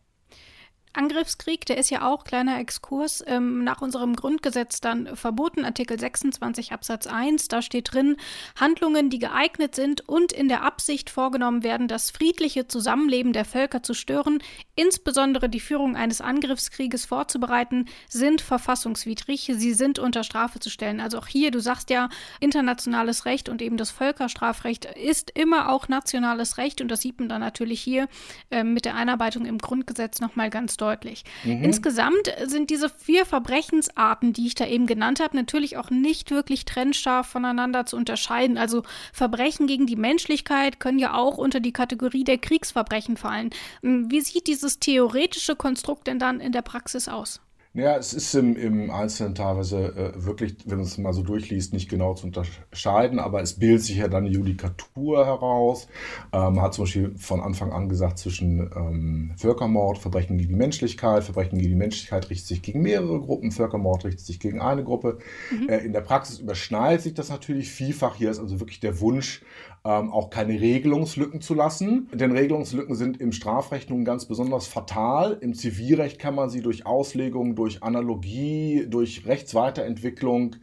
Angriffskrieg, 0.97 1.67
der 1.67 1.76
ist 1.76 1.91
ja 1.91 2.07
auch, 2.09 2.25
kleiner 2.25 2.59
Exkurs, 2.59 3.23
ähm, 3.26 3.65
nach 3.65 3.83
unserem 3.83 4.17
Grundgesetz 4.17 4.81
dann 4.81 5.15
verboten, 5.15 5.65
Artikel 5.65 5.99
26 5.99 6.73
Absatz 6.73 7.07
1, 7.07 7.49
da 7.49 7.61
steht 7.61 7.93
drin, 7.93 8.17
Handlungen, 8.59 9.11
die 9.11 9.19
geeignet 9.19 9.75
sind 9.75 10.09
und 10.09 10.33
in 10.33 10.49
der 10.49 10.62
Absicht 10.62 11.11
vorgenommen 11.11 11.62
werden, 11.62 11.87
das 11.87 12.11
friedliche 12.11 12.67
Zusammenleben 12.67 13.33
der 13.33 13.45
Völker 13.45 13.83
zu 13.83 13.93
stören, 13.93 14.38
insbesondere 14.75 15.49
die 15.50 15.61
Führung 15.61 15.97
eines 15.97 16.21
Angriffskrieges 16.21 17.05
vorzubereiten, 17.05 17.87
sind 18.09 18.41
verfassungswidrig, 18.41 19.53
sie 19.55 19.75
sind 19.75 19.99
unter 19.99 20.25
Strafe 20.25 20.61
zu 20.61 20.71
stellen. 20.71 21.00
Also 21.00 21.19
auch 21.19 21.26
hier, 21.26 21.50
du 21.50 21.61
sagst 21.61 21.91
ja, 21.91 22.09
internationales 22.41 23.26
Recht 23.26 23.49
und 23.49 23.61
eben 23.61 23.76
das 23.76 23.91
Völkerstrafrecht 23.91 24.87
ist 24.87 25.31
immer 25.35 25.71
auch 25.71 25.88
nationales 25.88 26.57
Recht 26.57 26.81
und 26.81 26.88
das 26.88 27.00
sieht 27.00 27.19
man 27.19 27.29
dann 27.29 27.41
natürlich 27.41 27.83
hier 27.83 28.09
äh, 28.50 28.65
mit 28.65 28.87
der 28.87 28.95
Einarbeitung 28.95 29.45
im 29.45 29.59
Grundgesetz 29.59 30.21
nochmal 30.21 30.49
ganz 30.49 30.76
deutlich 30.79 30.86
deutlich. 30.87 31.25
Mhm. 31.45 31.64
Insgesamt 31.64 32.33
sind 32.45 32.71
diese 32.71 32.88
vier 32.88 33.26
Verbrechensarten, 33.26 34.33
die 34.33 34.47
ich 34.47 34.55
da 34.55 34.66
eben 34.66 34.87
genannt 34.87 35.21
habe, 35.21 35.37
natürlich 35.37 35.76
auch 35.76 35.90
nicht 35.90 36.31
wirklich 36.31 36.64
trennscharf 36.64 37.26
voneinander 37.26 37.87
zu 37.87 37.97
unterscheiden. 37.97 38.57
Also 38.57 38.85
Verbrechen 39.12 39.66
gegen 39.66 39.87
die 39.87 39.97
Menschlichkeit 39.97 40.78
können 40.78 41.00
ja 41.00 41.14
auch 41.14 41.38
unter 41.38 41.59
die 41.59 41.73
Kategorie 41.73 42.25
der 42.25 42.38
Kriegsverbrechen 42.38 43.16
fallen. 43.16 43.50
Wie 43.83 44.21
sieht 44.21 44.47
dieses 44.47 44.78
theoretische 44.78 45.57
Konstrukt 45.57 46.07
denn 46.07 46.19
dann 46.19 46.40
in 46.40 46.52
der 46.52 46.62
Praxis 46.62 47.09
aus? 47.09 47.40
Ja, 47.76 47.99
es 47.99 48.14
ist 48.14 48.35
im, 48.35 48.56
im 48.56 48.90
Einzelnen 48.90 49.35
teilweise 49.35 49.95
äh, 49.95 50.25
wirklich, 50.25 50.56
wenn 50.64 50.78
man 50.78 50.87
es 50.87 50.97
mal 50.97 51.12
so 51.12 51.23
durchliest, 51.23 51.75
nicht 51.75 51.90
genau 51.90 52.14
zu 52.14 52.26
unterscheiden, 52.26 53.18
aber 53.18 53.42
es 53.42 53.59
bildet 53.59 53.83
sich 53.83 53.99
ja 53.99 54.09
dann 54.09 54.25
eine 54.25 54.35
Judikatur 54.35 55.26
heraus. 55.26 55.87
Ähm, 56.33 56.54
man 56.54 56.62
hat 56.62 56.73
zum 56.73 56.85
Beispiel 56.85 57.14
von 57.18 57.42
Anfang 57.42 57.73
an 57.73 57.90
gesagt, 57.90 58.18
zwischen 58.18 58.71
ähm, 58.75 59.35
Völkermord, 59.37 59.99
Verbrechen 59.99 60.38
gegen 60.38 60.49
die 60.49 60.56
Menschlichkeit, 60.56 61.25
Verbrechen 61.25 61.59
gegen 61.59 61.68
die 61.68 61.76
Menschlichkeit 61.76 62.30
richtet 62.30 62.49
sich 62.49 62.62
gegen 62.62 62.80
mehrere 62.80 63.21
Gruppen, 63.21 63.52
Völkermord 63.52 64.06
richtet 64.06 64.25
sich 64.25 64.40
gegen 64.40 64.62
eine 64.62 64.83
Gruppe. 64.83 65.18
Mhm. 65.50 65.68
Äh, 65.68 65.78
in 65.80 65.92
der 65.92 66.00
Praxis 66.00 66.38
überschneidet 66.38 67.02
sich 67.02 67.12
das 67.12 67.28
natürlich 67.28 67.71
vielfach. 67.71 68.16
Hier 68.16 68.30
ist 68.30 68.38
also 68.38 68.59
wirklich 68.59 68.80
der 68.80 69.00
Wunsch, 69.00 69.42
ähm, 69.87 70.11
auch 70.11 70.31
keine 70.31 70.61
Regelungslücken 70.61 71.40
zu 71.40 71.55
lassen. 71.55 72.09
Denn 72.12 72.33
Regelungslücken 72.33 72.97
sind 72.97 73.21
im 73.21 73.31
Strafrecht 73.31 73.88
nun 73.88 74.05
ganz 74.05 74.25
besonders 74.26 74.66
fatal. 74.66 75.38
Im 75.40 75.55
Zivilrecht 75.55 76.19
kann 76.19 76.35
man 76.35 76.50
sie 76.50 76.61
durch 76.61 76.87
Auslegung, 76.87 77.55
durch 77.55 77.85
Analogie, 77.85 78.87
durch 78.88 79.26
Rechtsweiterentwicklung 79.26 80.57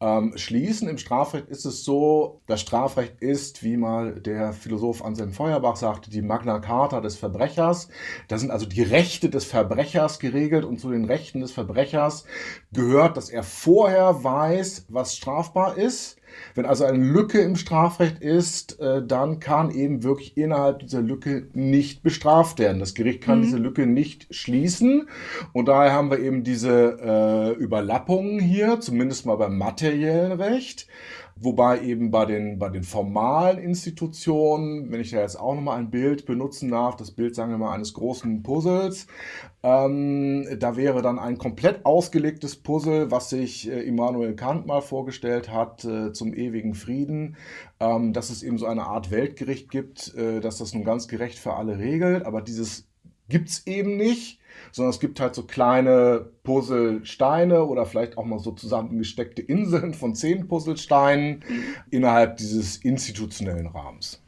ähm, 0.00 0.32
schließen. 0.36 0.88
Im 0.88 0.96
Strafrecht 0.96 1.48
ist 1.48 1.66
es 1.66 1.84
so, 1.84 2.40
das 2.46 2.62
Strafrecht 2.62 3.20
ist, 3.20 3.62
wie 3.62 3.76
mal 3.76 4.14
der 4.20 4.54
Philosoph 4.54 5.04
Anselm 5.04 5.32
Feuerbach 5.32 5.76
sagte, 5.76 6.08
die 6.08 6.22
Magna 6.22 6.58
Carta 6.58 7.02
des 7.02 7.16
Verbrechers. 7.16 7.88
Da 8.28 8.38
sind 8.38 8.50
also 8.50 8.64
die 8.64 8.82
Rechte 8.82 9.28
des 9.28 9.44
Verbrechers 9.44 10.18
geregelt 10.18 10.64
und 10.64 10.80
zu 10.80 10.90
den 10.90 11.04
Rechten 11.04 11.40
des 11.40 11.52
Verbrechers 11.52 12.24
gehört, 12.72 13.18
dass 13.18 13.28
er 13.28 13.42
vorher 13.42 14.24
weiß, 14.24 14.86
was 14.88 15.14
strafbar 15.14 15.76
ist 15.76 16.16
wenn 16.54 16.66
also 16.66 16.84
eine 16.84 17.02
Lücke 17.02 17.40
im 17.40 17.56
Strafrecht 17.56 18.20
ist, 18.20 18.80
äh, 18.80 19.02
dann 19.04 19.40
kann 19.40 19.70
eben 19.70 20.02
wirklich 20.02 20.36
innerhalb 20.36 20.80
dieser 20.80 21.00
Lücke 21.00 21.48
nicht 21.52 22.02
bestraft 22.02 22.58
werden. 22.58 22.80
Das 22.80 22.94
Gericht 22.94 23.22
kann 23.22 23.38
mhm. 23.38 23.42
diese 23.42 23.58
Lücke 23.58 23.86
nicht 23.86 24.34
schließen. 24.34 25.08
Und 25.52 25.68
daher 25.68 25.92
haben 25.92 26.10
wir 26.10 26.18
eben 26.18 26.44
diese 26.44 27.54
äh, 27.56 27.60
Überlappungen 27.60 28.40
hier, 28.40 28.80
zumindest 28.80 29.26
mal 29.26 29.36
beim 29.36 29.58
materiellen 29.58 30.32
Recht. 30.32 30.86
Wobei 31.36 31.80
eben 31.80 32.10
bei 32.10 32.24
den, 32.24 32.58
bei 32.58 32.68
den 32.68 32.82
formalen 32.82 33.58
Institutionen, 33.58 34.90
wenn 34.92 35.00
ich 35.00 35.10
da 35.10 35.20
jetzt 35.20 35.38
auch 35.38 35.54
nochmal 35.54 35.78
ein 35.78 35.90
Bild 35.90 36.26
benutzen 36.26 36.70
darf, 36.70 36.96
das 36.96 37.10
Bild, 37.10 37.34
sagen 37.34 37.50
wir 37.50 37.58
mal, 37.58 37.74
eines 37.74 37.94
großen 37.94 38.42
Puzzles, 38.42 39.06
ähm, 39.62 40.46
da 40.58 40.76
wäre 40.76 41.02
dann 41.02 41.18
ein 41.18 41.38
komplett 41.38 41.84
ausgelegtes 41.84 42.56
Puzzle, 42.56 43.10
was 43.10 43.30
sich 43.30 43.70
äh, 43.70 43.80
Immanuel 43.80 44.34
Kant 44.34 44.66
mal 44.66 44.82
vorgestellt 44.82 45.50
hat 45.50 45.84
äh, 45.84 46.12
zum 46.12 46.34
ewigen 46.34 46.74
Frieden, 46.74 47.36
ähm, 47.80 48.12
dass 48.12 48.30
es 48.30 48.42
eben 48.42 48.58
so 48.58 48.66
eine 48.66 48.84
Art 48.84 49.10
Weltgericht 49.10 49.70
gibt, 49.70 50.14
äh, 50.14 50.40
dass 50.40 50.58
das 50.58 50.74
nun 50.74 50.84
ganz 50.84 51.08
gerecht 51.08 51.38
für 51.38 51.54
alle 51.54 51.78
regelt, 51.78 52.24
aber 52.26 52.42
dieses 52.42 52.88
gibt 53.28 53.48
es 53.48 53.66
eben 53.66 53.96
nicht 53.96 54.41
sondern 54.70 54.90
es 54.90 55.00
gibt 55.00 55.20
halt 55.20 55.34
so 55.34 55.42
kleine 55.44 56.26
Puzzlesteine 56.44 57.64
oder 57.64 57.86
vielleicht 57.86 58.18
auch 58.18 58.24
mal 58.24 58.38
so 58.38 58.52
zusammengesteckte 58.52 59.42
Inseln 59.42 59.94
von 59.94 60.14
zehn 60.14 60.48
Puzzlesteinen 60.48 61.44
mhm. 61.48 61.64
innerhalb 61.90 62.36
dieses 62.36 62.76
institutionellen 62.76 63.66
Rahmens. 63.66 64.21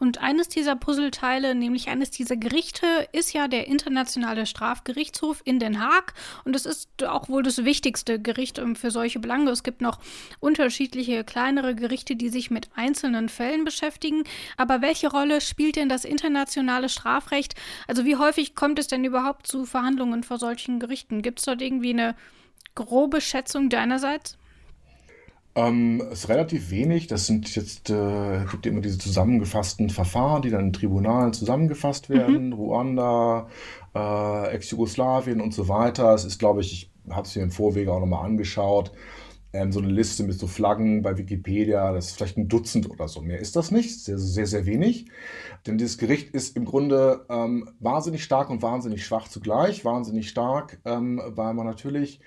Und 0.00 0.16
eines 0.18 0.48
dieser 0.48 0.76
Puzzleteile, 0.76 1.54
nämlich 1.54 1.88
eines 1.88 2.10
dieser 2.10 2.36
Gerichte, 2.36 2.86
ist 3.12 3.34
ja 3.34 3.48
der 3.48 3.68
Internationale 3.68 4.46
Strafgerichtshof 4.46 5.42
in 5.44 5.58
Den 5.58 5.78
Haag. 5.78 6.14
Und 6.46 6.56
es 6.56 6.64
ist 6.64 7.04
auch 7.04 7.28
wohl 7.28 7.42
das 7.42 7.66
wichtigste 7.66 8.18
Gericht 8.18 8.58
ähm, 8.58 8.76
für 8.76 8.90
solche 8.90 9.18
Belange. 9.18 9.50
Es 9.50 9.62
gibt 9.62 9.82
noch 9.82 9.98
unterschiedliche 10.40 11.22
kleinere 11.22 11.74
Gerichte, 11.74 12.16
die 12.16 12.30
sich 12.30 12.50
mit 12.50 12.70
einzelnen 12.74 13.28
Fällen 13.28 13.64
beschäftigen. 13.64 14.24
Aber 14.56 14.80
welche 14.80 15.10
Rolle 15.10 15.42
spielt 15.42 15.76
denn 15.76 15.90
das 15.90 16.06
internationale 16.06 16.88
Strafrecht? 16.88 17.54
Also 17.86 18.06
wie 18.06 18.16
häufig 18.16 18.54
kommt 18.54 18.78
es 18.78 18.86
denn 18.86 19.04
überhaupt 19.04 19.46
zu 19.46 19.66
Verhandlungen 19.66 20.22
vor 20.22 20.38
solchen 20.38 20.80
Gerichten? 20.80 21.20
Gibt 21.20 21.40
es 21.40 21.44
dort 21.44 21.60
irgendwie 21.60 21.90
eine 21.90 22.16
grobe 22.74 23.20
Schätzung 23.20 23.68
deinerseits? 23.68 24.38
Ähm, 25.56 26.00
ist 26.12 26.28
relativ 26.28 26.70
wenig. 26.70 27.08
Das 27.08 27.26
sind 27.26 27.54
jetzt, 27.56 27.90
äh, 27.90 28.44
gibt 28.50 28.66
immer 28.66 28.80
diese 28.80 28.98
zusammengefassten 28.98 29.90
Verfahren, 29.90 30.42
die 30.42 30.50
dann 30.50 30.66
in 30.66 30.72
Tribunalen 30.72 31.32
zusammengefasst 31.32 32.08
mhm. 32.08 32.14
werden. 32.14 32.46
Mhm. 32.48 32.52
Ruanda, 32.52 33.48
äh, 33.94 34.54
Ex-Jugoslawien 34.54 35.40
und 35.40 35.52
so 35.52 35.68
weiter. 35.68 36.14
Es 36.14 36.24
ist, 36.24 36.38
glaube 36.38 36.60
ich, 36.60 36.72
ich 36.72 36.90
habe 37.14 37.26
es 37.26 37.34
mir 37.34 37.42
im 37.42 37.50
Vorwege 37.50 37.92
auch 37.92 37.98
nochmal 37.98 38.24
angeschaut, 38.24 38.92
ähm, 39.52 39.72
so 39.72 39.80
eine 39.80 39.90
Liste 39.90 40.22
mit 40.22 40.38
so 40.38 40.46
Flaggen 40.46 41.02
bei 41.02 41.18
Wikipedia. 41.18 41.92
Das 41.92 42.06
ist 42.06 42.16
vielleicht 42.16 42.36
ein 42.36 42.48
Dutzend 42.48 42.88
oder 42.88 43.08
so. 43.08 43.20
Mehr 43.20 43.40
ist 43.40 43.56
das 43.56 43.72
nicht. 43.72 43.98
Sehr, 44.04 44.18
sehr, 44.18 44.46
sehr 44.46 44.66
wenig. 44.66 45.06
Denn 45.66 45.78
dieses 45.78 45.98
Gericht 45.98 46.30
ist 46.30 46.56
im 46.56 46.64
Grunde 46.64 47.26
ähm, 47.28 47.68
wahnsinnig 47.80 48.22
stark 48.22 48.50
und 48.50 48.62
wahnsinnig 48.62 49.04
schwach 49.04 49.26
zugleich. 49.26 49.84
Wahnsinnig 49.84 50.28
stark, 50.28 50.80
ähm, 50.84 51.20
weil 51.26 51.54
man 51.54 51.66
natürlich 51.66 52.20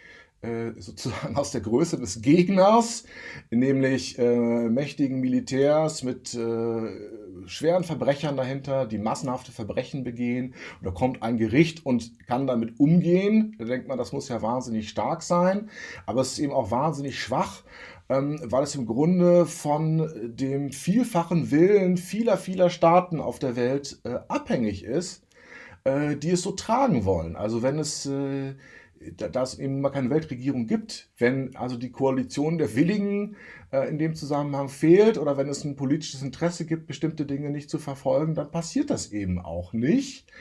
sozusagen 0.77 1.35
aus 1.35 1.51
der 1.51 1.61
Größe 1.61 1.97
des 1.97 2.21
Gegners, 2.21 3.05
nämlich 3.49 4.19
äh, 4.19 4.69
mächtigen 4.69 5.21
Militärs 5.21 6.03
mit 6.03 6.33
äh, 6.33 7.47
schweren 7.47 7.83
Verbrechern 7.83 8.37
dahinter, 8.37 8.85
die 8.85 8.97
massenhafte 8.97 9.51
Verbrechen 9.51 10.03
begehen. 10.03 10.53
Und 10.79 10.85
da 10.85 10.91
kommt 10.91 11.23
ein 11.23 11.37
Gericht 11.37 11.85
und 11.85 12.25
kann 12.27 12.47
damit 12.47 12.79
umgehen. 12.79 13.55
Da 13.57 13.65
denkt 13.65 13.87
man, 13.87 13.97
das 13.97 14.11
muss 14.11 14.29
ja 14.29 14.41
wahnsinnig 14.41 14.89
stark 14.89 15.21
sein, 15.21 15.69
aber 16.05 16.21
es 16.21 16.33
ist 16.33 16.39
eben 16.39 16.53
auch 16.53 16.71
wahnsinnig 16.71 17.19
schwach, 17.19 17.63
ähm, 18.09 18.39
weil 18.43 18.63
es 18.63 18.75
im 18.75 18.85
Grunde 18.85 19.45
von 19.45 20.09
dem 20.23 20.71
vielfachen 20.71 21.51
Willen 21.51 21.97
vieler, 21.97 22.37
vieler 22.37 22.69
Staaten 22.69 23.19
auf 23.19 23.39
der 23.39 23.55
Welt 23.55 23.99
äh, 24.03 24.19
abhängig 24.27 24.83
ist, 24.83 25.25
äh, 25.83 26.15
die 26.15 26.31
es 26.31 26.41
so 26.41 26.51
tragen 26.51 27.05
wollen. 27.05 27.35
Also 27.35 27.61
wenn 27.61 27.79
es 27.79 28.05
äh, 28.05 28.55
da 29.17 29.41
es 29.41 29.59
eben 29.59 29.81
mal 29.81 29.89
keine 29.89 30.09
Weltregierung 30.09 30.67
gibt, 30.67 31.09
wenn 31.17 31.55
also 31.55 31.77
die 31.77 31.91
Koalition 31.91 32.57
der 32.57 32.75
Willigen 32.75 33.35
äh, 33.71 33.89
in 33.89 33.97
dem 33.97 34.15
Zusammenhang 34.15 34.69
fehlt 34.69 35.17
oder 35.17 35.37
wenn 35.37 35.49
es 35.49 35.63
ein 35.63 35.75
politisches 35.75 36.21
Interesse 36.21 36.65
gibt, 36.65 36.87
bestimmte 36.87 37.25
Dinge 37.25 37.49
nicht 37.49 37.69
zu 37.69 37.79
verfolgen, 37.79 38.35
dann 38.35 38.51
passiert 38.51 38.89
das 38.89 39.11
eben 39.11 39.39
auch 39.39 39.73
nicht. 39.73 40.31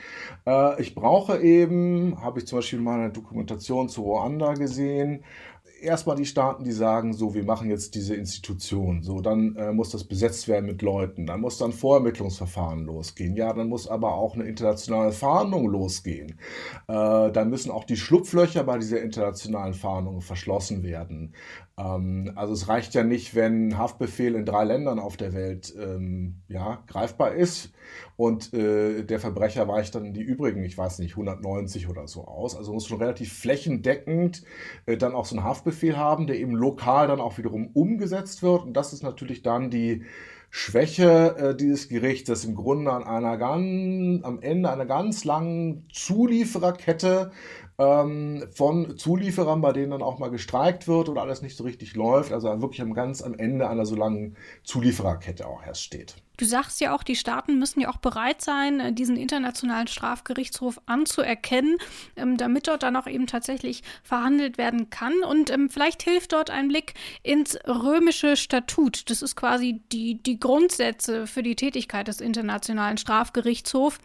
Äh, 0.45 0.81
ich 0.81 0.95
brauche 0.95 1.41
eben, 1.41 2.21
habe 2.21 2.39
ich 2.39 2.47
zum 2.47 2.59
Beispiel 2.59 2.79
in 2.79 2.85
meiner 2.85 3.09
Dokumentation 3.09 3.89
zu 3.89 4.03
Ruanda 4.03 4.53
gesehen, 4.53 5.23
erstmal 5.83 6.15
die 6.15 6.25
Staaten, 6.25 6.63
die 6.63 6.71
sagen, 6.71 7.13
so, 7.13 7.33
wir 7.33 7.43
machen 7.43 7.69
jetzt 7.69 7.95
diese 7.95 8.15
Institution, 8.15 9.03
so, 9.03 9.21
dann 9.21 9.55
äh, 9.55 9.71
muss 9.71 9.91
das 9.91 10.03
besetzt 10.03 10.47
werden 10.47 10.65
mit 10.65 10.81
Leuten, 10.81 11.25
dann 11.25 11.41
muss 11.41 11.57
dann 11.57 11.73
Vorermittlungsverfahren 11.73 12.85
losgehen, 12.85 13.35
ja, 13.35 13.53
dann 13.53 13.69
muss 13.69 13.87
aber 13.87 14.13
auch 14.15 14.35
eine 14.35 14.45
internationale 14.45 15.11
Fahndung 15.11 15.67
losgehen, 15.67 16.39
äh, 16.87 17.31
dann 17.31 17.49
müssen 17.49 17.71
auch 17.71 17.83
die 17.83 17.97
Schlupflöcher 17.97 18.63
bei 18.63 18.77
dieser 18.77 19.01
internationalen 19.01 19.73
Fahndung 19.73 20.21
verschlossen 20.21 20.83
werden. 20.83 21.33
Ähm, 21.77 22.31
also 22.35 22.53
es 22.53 22.67
reicht 22.67 22.93
ja 22.93 23.03
nicht, 23.03 23.35
wenn 23.35 23.69
ein 23.69 23.77
Haftbefehl 23.77 24.35
in 24.35 24.45
drei 24.45 24.63
Ländern 24.63 24.99
auf 24.99 25.17
der 25.17 25.33
Welt 25.33 25.73
ähm, 25.79 26.41
ja, 26.47 26.83
greifbar 26.87 27.33
ist 27.33 27.73
und 28.15 28.53
äh, 28.53 29.03
der 29.03 29.19
Verbrecher 29.19 29.67
weicht 29.67 29.95
dann 29.95 30.13
die 30.13 30.21
übrigen, 30.21 30.63
ich 30.63 30.77
weiß 30.77 30.99
nicht, 30.99 31.13
190 31.13 31.89
oder 31.89 32.07
so 32.07 32.25
aus. 32.25 32.55
Also 32.55 32.73
muss 32.73 32.87
schon 32.87 32.99
relativ 32.99 33.33
flächendeckend 33.33 34.43
äh, 34.85 34.97
dann 34.97 35.15
auch 35.15 35.25
so 35.25 35.35
einen 35.35 35.43
Haftbefehl 35.45 35.72
haben, 35.97 36.27
der 36.27 36.39
eben 36.39 36.55
lokal 36.55 37.07
dann 37.07 37.21
auch 37.21 37.37
wiederum 37.37 37.67
umgesetzt 37.67 38.43
wird. 38.43 38.63
Und 38.63 38.73
das 38.73 38.93
ist 38.93 39.03
natürlich 39.03 39.41
dann 39.41 39.69
die 39.69 40.03
Schwäche 40.49 41.35
äh, 41.37 41.55
dieses 41.55 41.89
Gerichts, 41.89 42.29
das 42.29 42.45
im 42.45 42.55
Grunde 42.55 42.91
an 42.91 43.03
einer 43.03 43.37
ganz, 43.37 44.23
am 44.23 44.39
Ende 44.39 44.69
einer 44.69 44.85
ganz 44.85 45.25
langen 45.25 45.87
Zuliefererkette 45.91 47.31
ähm, 47.77 48.43
von 48.51 48.97
Zulieferern, 48.97 49.61
bei 49.61 49.73
denen 49.73 49.91
dann 49.91 50.01
auch 50.01 50.19
mal 50.19 50.29
gestreikt 50.29 50.87
wird 50.87 51.09
oder 51.09 51.21
alles 51.21 51.41
nicht 51.41 51.57
so 51.57 51.63
richtig 51.63 51.95
läuft. 51.95 52.31
Also 52.31 52.61
wirklich 52.61 52.81
am 52.81 52.93
ganz 52.93 53.21
am 53.21 53.33
Ende 53.33 53.69
einer 53.69 53.85
so 53.85 53.95
langen 53.95 54.35
Zuliefererkette 54.63 55.47
auch 55.47 55.63
erst 55.65 55.83
steht. 55.83 56.15
Du 56.37 56.45
sagst 56.45 56.81
ja 56.81 56.95
auch, 56.95 57.03
die 57.03 57.15
Staaten 57.15 57.59
müssen 57.59 57.79
ja 57.79 57.89
auch 57.89 57.97
bereit 57.97 58.41
sein, 58.41 58.79
äh, 58.79 58.93
diesen 58.93 59.17
internationalen 59.17 59.87
Strafgerichtshof 59.87 60.81
anzuerkennen, 60.87 61.77
ähm, 62.15 62.37
damit 62.37 62.67
dort 62.67 62.83
dann 62.83 62.95
auch 62.95 63.05
eben 63.05 63.27
tatsächlich 63.27 63.83
verhandelt 64.03 64.57
werden 64.57 64.89
kann. 64.89 65.13
Und 65.23 65.51
ähm, 65.51 65.69
vielleicht 65.69 66.01
hilft 66.01 66.33
dort 66.33 66.49
ein 66.49 66.69
Blick 66.69 66.95
ins 67.21 67.57
römische 67.67 68.35
Statut. 68.35 69.09
Das 69.09 69.21
ist 69.21 69.35
quasi 69.35 69.81
die, 69.91 70.21
die 70.23 70.39
Grundsätze 70.39 71.27
für 71.27 71.43
die 71.43 71.55
Tätigkeit 71.55 72.07
des 72.07 72.19
Internationalen 72.19 72.97
Strafgerichtshofs. 72.97 73.99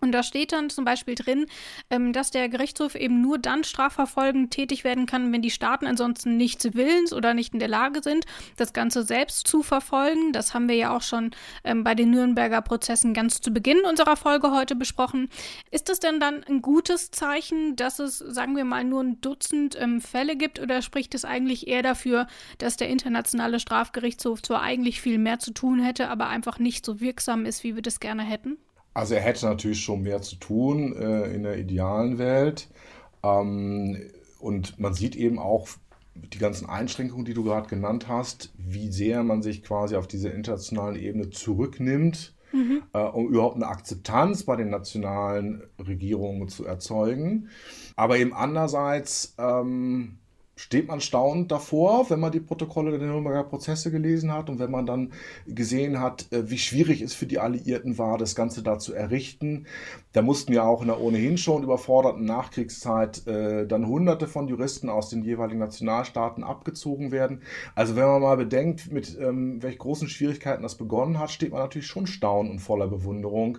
Und 0.00 0.12
da 0.12 0.22
steht 0.22 0.52
dann 0.52 0.70
zum 0.70 0.84
Beispiel 0.84 1.14
drin, 1.14 1.46
ähm, 1.90 2.12
dass 2.12 2.30
der 2.30 2.48
Gerichtshof 2.48 2.94
eben 2.94 3.20
nur 3.20 3.38
dann 3.38 3.64
strafverfolgend 3.64 4.50
tätig 4.50 4.84
werden 4.84 5.06
kann, 5.06 5.32
wenn 5.32 5.42
die 5.42 5.50
Staaten 5.50 5.86
ansonsten 5.86 6.36
nichts 6.36 6.64
willens 6.74 7.12
oder 7.12 7.34
nicht 7.34 7.52
in 7.52 7.60
der 7.60 7.68
Lage 7.68 8.02
sind, 8.02 8.24
das 8.56 8.72
Ganze 8.72 9.02
selbst 9.02 9.46
zu 9.46 9.62
verfolgen. 9.62 10.32
Das 10.32 10.54
haben 10.54 10.68
wir 10.68 10.76
ja 10.76 10.94
auch 10.96 11.02
schon 11.02 11.30
ähm, 11.64 11.84
bei 11.84 11.94
den 11.94 12.10
Nürnberger 12.10 12.62
Prozessen 12.62 13.14
ganz 13.14 13.40
zu 13.40 13.52
Beginn 13.52 13.80
unserer 13.80 14.16
Folge 14.16 14.50
heute 14.52 14.74
besprochen. 14.74 15.28
Ist 15.70 15.88
das 15.88 16.00
denn 16.00 16.20
dann 16.20 16.44
ein 16.44 16.62
gutes 16.62 17.10
Zeichen, 17.10 17.76
dass 17.76 17.98
es, 17.98 18.18
sagen 18.18 18.56
wir 18.56 18.64
mal, 18.64 18.84
nur 18.84 19.02
ein 19.02 19.20
Dutzend 19.20 19.76
ähm, 19.80 20.00
Fälle 20.00 20.36
gibt 20.36 20.60
oder 20.60 20.82
spricht 20.82 21.14
es 21.14 21.24
eigentlich 21.24 21.68
eher 21.68 21.82
dafür, 21.82 22.26
dass 22.58 22.76
der 22.76 22.88
internationale 22.88 23.60
Strafgerichtshof 23.60 24.42
zwar 24.42 24.62
eigentlich 24.62 25.00
viel 25.00 25.18
mehr 25.18 25.38
zu 25.38 25.52
tun 25.52 25.80
hätte, 25.80 26.08
aber 26.08 26.28
einfach 26.28 26.58
nicht 26.58 26.84
so 26.84 27.00
wirksam 27.00 27.46
ist, 27.46 27.64
wie 27.64 27.74
wir 27.74 27.82
das 27.82 28.00
gerne 28.00 28.22
hätten? 28.22 28.58
Also 28.94 29.14
er 29.14 29.20
hätte 29.20 29.46
natürlich 29.46 29.80
schon 29.80 30.02
mehr 30.02 30.22
zu 30.22 30.36
tun 30.36 30.94
äh, 30.96 31.32
in 31.32 31.42
der 31.42 31.58
idealen 31.58 32.18
Welt. 32.18 32.68
Ähm, 33.22 34.10
und 34.38 34.78
man 34.78 34.94
sieht 34.94 35.16
eben 35.16 35.38
auch 35.38 35.68
die 36.14 36.38
ganzen 36.38 36.68
Einschränkungen, 36.68 37.24
die 37.24 37.34
du 37.34 37.44
gerade 37.44 37.68
genannt 37.68 38.08
hast, 38.08 38.52
wie 38.56 38.90
sehr 38.90 39.22
man 39.22 39.42
sich 39.42 39.62
quasi 39.62 39.96
auf 39.96 40.06
dieser 40.06 40.34
internationalen 40.34 40.96
Ebene 40.96 41.30
zurücknimmt, 41.30 42.34
mhm. 42.52 42.82
äh, 42.92 42.98
um 42.98 43.28
überhaupt 43.28 43.56
eine 43.56 43.68
Akzeptanz 43.68 44.42
bei 44.42 44.56
den 44.56 44.70
nationalen 44.70 45.62
Regierungen 45.78 46.48
zu 46.48 46.64
erzeugen. 46.66 47.48
Aber 47.96 48.18
eben 48.18 48.32
andererseits 48.32 49.34
ähm, 49.38 50.18
steht 50.60 50.88
man 50.88 51.00
staunend 51.00 51.50
davor, 51.50 52.10
wenn 52.10 52.20
man 52.20 52.32
die 52.32 52.40
Protokolle 52.40 52.98
der 52.98 53.08
Nürnberger 53.08 53.44
Prozesse 53.44 53.90
gelesen 53.90 54.30
hat 54.30 54.50
und 54.50 54.58
wenn 54.58 54.70
man 54.70 54.84
dann 54.84 55.12
gesehen 55.46 56.00
hat, 56.00 56.30
äh, 56.32 56.50
wie 56.50 56.58
schwierig 56.58 57.00
es 57.00 57.14
für 57.14 57.24
die 57.24 57.38
Alliierten 57.38 57.96
war, 57.96 58.18
das 58.18 58.34
Ganze 58.34 58.62
da 58.62 58.78
zu 58.78 58.92
errichten. 58.92 59.66
Da 60.12 60.20
mussten 60.20 60.52
ja 60.52 60.64
auch 60.64 60.82
in 60.82 60.88
der 60.88 61.00
ohnehin 61.00 61.38
schon 61.38 61.62
überforderten 61.62 62.26
Nachkriegszeit 62.26 63.26
äh, 63.26 63.66
dann 63.66 63.86
hunderte 63.86 64.26
von 64.26 64.48
Juristen 64.48 64.90
aus 64.90 65.08
den 65.08 65.22
jeweiligen 65.22 65.60
Nationalstaaten 65.60 66.44
abgezogen 66.44 67.10
werden. 67.10 67.40
Also 67.74 67.96
wenn 67.96 68.04
man 68.04 68.20
mal 68.20 68.36
bedenkt, 68.36 68.92
mit 68.92 69.18
ähm, 69.18 69.62
welch 69.62 69.78
großen 69.78 70.08
Schwierigkeiten 70.10 70.62
das 70.62 70.74
begonnen 70.74 71.18
hat, 71.18 71.30
steht 71.30 71.52
man 71.52 71.62
natürlich 71.62 71.88
schon 71.88 72.06
staunend 72.06 72.52
und 72.52 72.58
voller 72.58 72.88
Bewunderung 72.88 73.58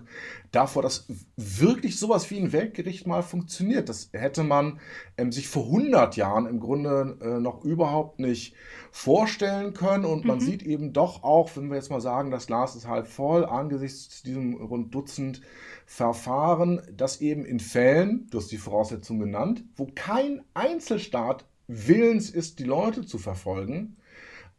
davor, 0.52 0.82
dass 0.82 1.08
wirklich 1.36 1.98
sowas 1.98 2.30
wie 2.30 2.38
ein 2.38 2.52
Weltgericht 2.52 3.06
mal 3.08 3.22
funktioniert. 3.22 3.88
Das 3.88 4.10
hätte 4.12 4.44
man 4.44 4.78
ähm, 5.16 5.32
sich 5.32 5.48
vor 5.48 5.64
100 5.64 6.14
Jahren 6.16 6.46
im 6.46 6.60
Grunde 6.60 6.91
äh, 7.20 7.40
noch 7.40 7.64
überhaupt 7.64 8.18
nicht 8.18 8.54
vorstellen 8.90 9.74
können. 9.74 10.04
Und 10.04 10.24
man 10.24 10.38
mhm. 10.38 10.42
sieht 10.42 10.62
eben 10.62 10.92
doch 10.92 11.22
auch, 11.22 11.50
wenn 11.56 11.68
wir 11.68 11.76
jetzt 11.76 11.90
mal 11.90 12.00
sagen, 12.00 12.30
das 12.30 12.46
Glas 12.46 12.76
ist 12.76 12.86
halb 12.86 13.06
voll, 13.06 13.44
angesichts 13.44 14.22
diesem 14.22 14.54
rund 14.54 14.94
Dutzend 14.94 15.40
Verfahren, 15.86 16.80
dass 16.96 17.20
eben 17.20 17.44
in 17.44 17.60
Fällen, 17.60 18.26
du 18.30 18.38
hast 18.38 18.52
die 18.52 18.56
Voraussetzung 18.56 19.18
genannt, 19.18 19.64
wo 19.76 19.88
kein 19.94 20.42
Einzelstaat 20.54 21.44
willens 21.66 22.30
ist, 22.30 22.58
die 22.58 22.64
Leute 22.64 23.04
zu 23.04 23.18
verfolgen, 23.18 23.96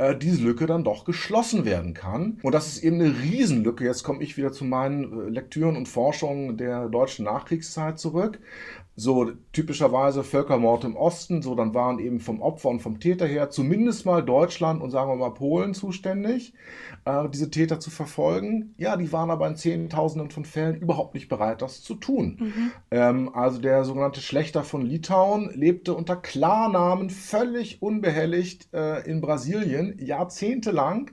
äh, 0.04 0.18
diese 0.18 0.44
Lücke 0.44 0.66
dann 0.66 0.84
doch 0.84 1.06
geschlossen 1.06 1.66
werden 1.66 1.94
kann. 1.94 2.40
Und 2.44 2.54
das 2.54 2.68
ist 2.68 2.84
eben 2.84 3.00
eine 3.00 3.22
Riesenlücke. 3.22 3.86
Jetzt 3.86 4.04
komme 4.04 4.24
ich 4.24 4.38
wieder 4.38 4.52
zu 4.52 4.66
meinen 4.66 5.28
äh, 5.28 5.30
Lektüren 5.30 5.78
und 5.78 5.88
Forschungen 5.88 6.58
der 6.58 6.90
deutschen 6.90 7.26
Nachkriegszeit 7.26 8.00
zurück 8.00 8.40
so 8.96 9.32
typischerweise 9.52 10.24
Völkermord 10.24 10.84
im 10.84 10.96
Osten, 10.96 11.42
so 11.42 11.56
dann 11.56 11.74
waren 11.74 11.98
eben 11.98 12.20
vom 12.20 12.42
Opfer 12.42 12.70
und 12.70 12.80
vom 12.80 13.00
Täter 13.00 13.26
her 13.26 13.50
zumindest 13.50 14.06
mal 14.06 14.22
Deutschland 14.22 14.82
und 14.82 14.92
sagen 14.92 15.10
wir 15.10 15.16
mal 15.16 15.34
Polen 15.34 15.74
zuständig, 15.74 16.54
äh, 17.06 17.28
diese 17.30 17.50
Täter 17.50 17.80
zu 17.80 17.90
verfolgen. 17.90 18.76
Ja, 18.78 18.96
die 18.96 19.12
waren 19.12 19.32
aber 19.32 19.48
in 19.48 19.56
Zehntausenden 19.56 20.30
von 20.30 20.46
Fällen 20.46 20.76
überhaupt 20.76 21.16
nicht 21.16 21.28
bereit, 21.28 21.64
das 21.64 21.82
zu 21.82 21.96
tun. 21.96 22.38
Mhm. 22.40 22.72
Ähm, 22.92 23.30
also 23.34 23.60
der 23.60 23.84
sogenannte 23.84 24.22
Schlechter 24.22 24.64
von 24.64 24.84
Litauen 24.84 25.50
lebte 25.56 25.96
unter 25.96 26.16
Klarnamen 26.16 27.10
völlig 27.10 27.82
unbehelligt 27.82 28.72
äh, 28.74 29.10
in 29.10 29.22
Brasilien, 29.22 29.93
jahrzehntelang. 30.00 31.12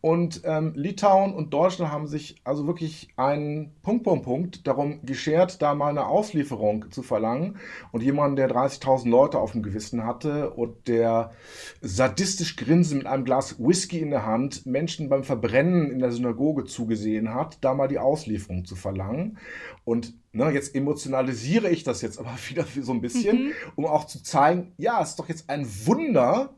Und 0.00 0.42
ähm, 0.44 0.72
Litauen 0.74 1.32
und 1.32 1.54
Deutschland 1.54 1.92
haben 1.92 2.08
sich 2.08 2.36
also 2.42 2.66
wirklich 2.66 3.08
einen 3.16 3.72
Punkt, 3.82 4.02
Punkt, 4.04 4.24
Punkt 4.24 4.66
darum 4.66 5.04
geschert, 5.04 5.62
da 5.62 5.74
mal 5.74 5.90
eine 5.90 6.06
Auslieferung 6.06 6.90
zu 6.90 7.02
verlangen 7.02 7.22
verlangen. 7.22 7.56
Und 7.92 8.02
jemand, 8.02 8.38
der 8.38 8.50
30.000 8.50 9.08
Leute 9.08 9.38
auf 9.38 9.52
dem 9.52 9.62
Gewissen 9.62 10.04
hatte 10.04 10.50
und 10.50 10.88
der 10.88 11.32
sadistisch 11.80 12.56
grinsend 12.56 13.02
mit 13.02 13.06
einem 13.06 13.24
Glas 13.24 13.56
Whisky 13.58 14.00
in 14.00 14.10
der 14.10 14.26
Hand 14.26 14.66
Menschen 14.66 15.08
beim 15.08 15.24
Verbrennen 15.24 15.90
in 15.90 15.98
der 15.98 16.12
Synagoge 16.12 16.64
zugesehen 16.64 17.34
hat, 17.34 17.58
da 17.60 17.74
mal 17.74 17.88
die 17.88 17.98
Auslieferung 17.98 18.64
zu 18.64 18.76
verlangen. 18.76 19.38
Und 19.84 20.14
ne, 20.32 20.50
jetzt 20.50 20.74
emotionalisiere 20.74 21.68
ich 21.70 21.84
das 21.84 22.02
jetzt 22.02 22.18
aber 22.18 22.34
wieder 22.48 22.64
so 22.80 22.92
ein 22.92 23.00
bisschen, 23.00 23.44
mhm. 23.44 23.52
um 23.76 23.86
auch 23.86 24.06
zu 24.06 24.22
zeigen, 24.22 24.72
ja, 24.76 25.00
es 25.02 25.10
ist 25.10 25.18
doch 25.18 25.28
jetzt 25.28 25.48
ein 25.48 25.66
Wunder, 25.86 26.54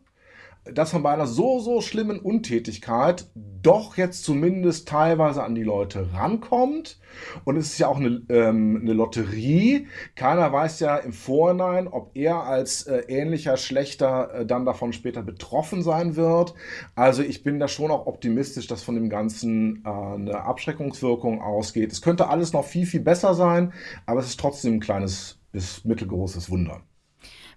dass 0.65 0.93
man 0.93 1.03
bei 1.03 1.13
einer 1.13 1.27
so, 1.27 1.61
so 1.61 1.81
schlimmen 1.81 2.19
Untätigkeit 2.19 3.27
doch 3.35 3.97
jetzt 3.97 4.25
zumindest 4.25 4.89
teilweise 4.89 5.43
an 5.43 5.55
die 5.55 5.63
Leute 5.63 6.13
rankommt. 6.13 6.99
Und 7.45 7.57
es 7.57 7.73
ist 7.73 7.79
ja 7.79 7.89
auch 7.89 7.99
eine, 7.99 8.23
ähm, 8.29 8.81
eine 8.83 8.93
Lotterie. 8.93 9.87
Keiner 10.17 10.53
weiß 10.53 10.81
ja 10.81 10.97
im 10.97 11.13
Vorhinein, 11.13 11.89
ob 11.89 12.11
er 12.15 12.45
als 12.45 12.87
äh, 12.87 13.05
ähnlicher 13.09 13.57
Schlechter 13.57 14.35
äh, 14.35 14.47
dann 14.47 14.65
davon 14.65 14.93
später 14.93 15.23
betroffen 15.23 15.83
sein 15.83 16.17
wird. 16.17 16.55
Also 16.95 17.23
ich 17.23 17.43
bin 17.43 17.59
da 17.59 17.69
schon 17.69 17.91
auch 17.91 18.07
optimistisch, 18.07 18.67
dass 18.67 18.83
von 18.83 18.95
dem 18.95 19.09
Ganzen 19.09 19.83
äh, 19.85 19.89
eine 19.89 20.45
Abschreckungswirkung 20.45 21.41
ausgeht. 21.41 21.93
Es 21.93 22.03
könnte 22.03 22.29
alles 22.29 22.53
noch 22.53 22.65
viel, 22.65 22.87
viel 22.87 23.01
besser 23.01 23.35
sein, 23.35 23.73
aber 24.07 24.21
es 24.21 24.27
ist 24.27 24.41
trotzdem 24.41 24.75
ein 24.75 24.81
kleines 24.81 25.39
bis 25.53 25.85
mittelgroßes 25.85 26.51
Wunder. 26.51 26.83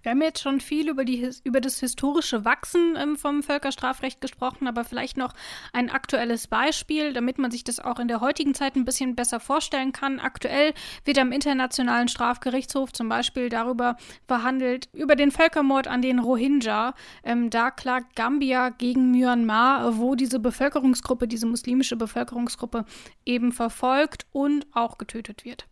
Wir 0.04 0.12
haben 0.12 0.22
jetzt 0.22 0.42
schon 0.42 0.62
viel 0.62 0.90
über, 0.90 1.06
die, 1.06 1.30
über 1.44 1.62
das 1.62 1.80
historische 1.80 2.46
Wachsen 2.46 2.96
ähm, 2.98 3.18
vom 3.18 3.44
Völkerstrafrecht 3.44 4.22
gesprochen, 4.22 4.68
aber 4.68 4.84
vielleicht 4.84 5.18
noch 5.18 5.34
ein 5.74 5.90
aktuelles 5.90 6.48
Beispiel, 6.48 7.14
damit 7.14 7.38
man 7.38 7.52
sich 7.52 7.64
das 7.64 7.80
auch 7.80 8.00
in 8.00 8.08
der 8.08 8.22
heutigen 8.22 8.54
Zeit 8.54 8.76
ein 8.76 8.86
bisschen 8.86 9.16
besser 9.16 9.40
vorstellen 9.40 9.92
kann. 9.92 10.20
Aktuell 10.20 10.74
wird 11.06 11.18
am 11.20 11.32
Internationalen 11.32 12.08
Strafgerichtshof 12.08 12.94
zum 12.94 13.10
Beispiel 13.10 13.50
darüber 13.50 13.98
verhandelt, 14.28 14.90
über 14.94 15.16
den 15.16 15.32
Völkermord 15.32 15.88
an 15.88 16.02
den 16.02 16.20
Rohingya. 16.20 16.94
Ähm, 17.24 17.50
da 17.50 17.72
klagt 17.72 18.16
Gambia 18.16 18.70
gegen 18.70 19.12
Myanmar, 19.12 19.98
wo 19.98 20.16
diese 20.16 20.40
Bevölkerungsgruppe, 20.40 21.28
diese 21.28 21.48
muslimische 21.48 21.96
Bevölkerungsgruppe 21.96 22.86
eben 23.26 23.52
verfolgt 23.52 24.26
und 24.32 24.68
auch 24.74 24.98
getötet 24.98 25.46
wird. 25.46 25.68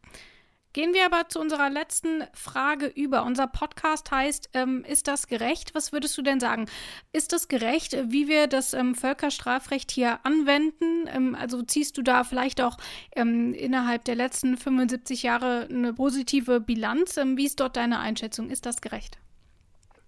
Gehen 0.76 0.94
wir 0.94 1.06
aber 1.06 1.30
zu 1.30 1.40
unserer 1.40 1.70
letzten 1.70 2.26
Frage 2.34 2.88
über. 2.88 3.24
Unser 3.24 3.48
Podcast 3.48 4.12
heißt, 4.12 4.50
ähm, 4.56 4.84
ist 4.86 5.08
das 5.08 5.28
gerecht? 5.28 5.74
Was 5.74 5.94
würdest 5.94 6.18
du 6.18 6.22
denn 6.22 6.42
sagen? 6.42 6.66
Ist 7.14 7.32
das 7.32 7.48
gerecht, 7.48 7.96
wie 8.10 8.28
wir 8.28 8.48
das 8.48 8.74
ähm, 8.74 8.94
Völkerstrafrecht 8.94 9.90
hier 9.90 10.20
anwenden? 10.26 11.08
Ähm, 11.08 11.34
also 11.34 11.62
ziehst 11.62 11.98
du 11.98 12.02
da 12.02 12.26
vielleicht 12.26 12.60
auch 12.60 12.76
ähm, 13.16 13.54
innerhalb 13.54 14.04
der 14.04 14.16
letzten 14.16 14.58
75 14.58 15.24
Jahre 15.24 15.66
eine 15.70 15.94
positive 15.94 16.60
Bilanz? 16.60 17.16
Ähm, 17.16 17.38
wie 17.38 17.46
ist 17.46 17.62
dort 17.62 17.78
deine 17.78 18.00
Einschätzung? 18.00 18.50
Ist 18.50 18.66
das 18.66 18.82
gerecht? 18.82 19.18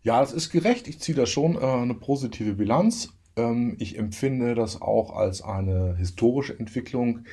Ja, 0.03 0.21
es 0.21 0.33
ist 0.33 0.49
gerecht. 0.49 0.89
Ich 0.89 0.99
ziehe 0.99 1.15
da 1.15 1.25
schon 1.25 1.55
äh, 1.55 1.59
eine 1.59 1.93
positive 1.93 2.55
Bilanz. 2.55 3.13
Ähm, 3.37 3.77
ich 3.79 3.97
empfinde 3.97 4.53
das 4.53 4.81
auch 4.81 5.15
als 5.15 5.41
eine 5.41 5.95
historische 5.95 6.59
Entwicklung 6.59 7.23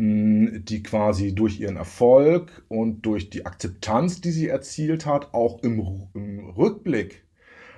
die 0.00 0.82
quasi 0.82 1.34
durch 1.34 1.60
ihren 1.60 1.76
Erfolg 1.76 2.64
und 2.68 3.02
durch 3.02 3.28
die 3.28 3.44
Akzeptanz, 3.44 4.20
die 4.20 4.30
sie 4.30 4.48
erzielt 4.48 5.04
hat, 5.04 5.34
auch 5.34 5.62
im, 5.62 6.08
im 6.14 6.50
Rückblick 6.50 7.24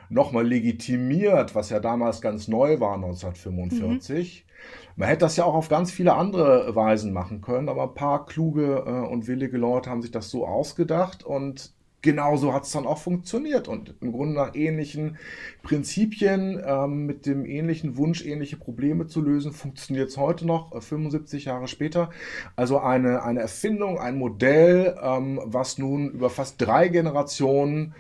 nochmal 0.09 0.47
legitimiert, 0.47 1.55
was 1.55 1.71
ja 1.71 1.81
damals 1.81 2.21
ganz 2.21 2.47
neu 2.47 2.79
war 2.79 2.95
1945. 2.95 4.47
Mhm. 4.47 4.53
Man 4.97 5.09
hätte 5.09 5.21
das 5.21 5.37
ja 5.37 5.45
auch 5.45 5.55
auf 5.55 5.69
ganz 5.69 5.91
viele 5.91 6.15
andere 6.15 6.77
Weisen 6.77 7.13
machen 7.13 7.41
können, 7.41 7.69
aber 7.69 7.85
ein 7.85 7.95
paar 7.95 8.25
kluge 8.27 8.85
äh, 8.87 9.09
und 9.09 9.27
willige 9.27 9.59
Leute 9.59 9.91
haben 9.91 10.03
sich 10.03 10.13
das 10.13 10.31
so 10.31 10.47
ausgedacht 10.47 11.25
und 11.25 11.73
genauso 12.03 12.53
hat 12.53 12.65
es 12.65 12.73
dann 12.73 12.87
auch 12.87 12.99
funktioniert 12.99 13.69
und 13.69 13.95
im 14.01 14.13
Grunde 14.13 14.35
nach 14.35 14.55
ähnlichen 14.55 15.17
Prinzipien, 15.63 16.61
ähm, 16.65 17.07
mit 17.07 17.27
dem 17.27 17.47
ähnlichen 17.47 17.97
Wunsch, 17.97 18.25
ähnliche 18.25 18.57
Probleme 18.57 19.07
zu 19.07 19.23
lösen, 19.23 19.53
funktioniert 19.53 20.11
es 20.11 20.17
heute 20.17 20.47
noch, 20.47 20.75
äh, 20.75 20.81
75 20.81 21.47
Jahre 21.47 21.69
später. 21.69 22.11
Also 22.57 22.79
eine, 22.79 23.23
eine 23.23 23.41
Erfindung, 23.41 23.99
ein 23.99 24.17
Modell, 24.17 24.97
ähm, 25.01 25.41
was 25.45 25.79
nun 25.79 26.11
über 26.11 26.29
fast 26.29 26.61
drei 26.61 26.89
Generationen 26.89 27.95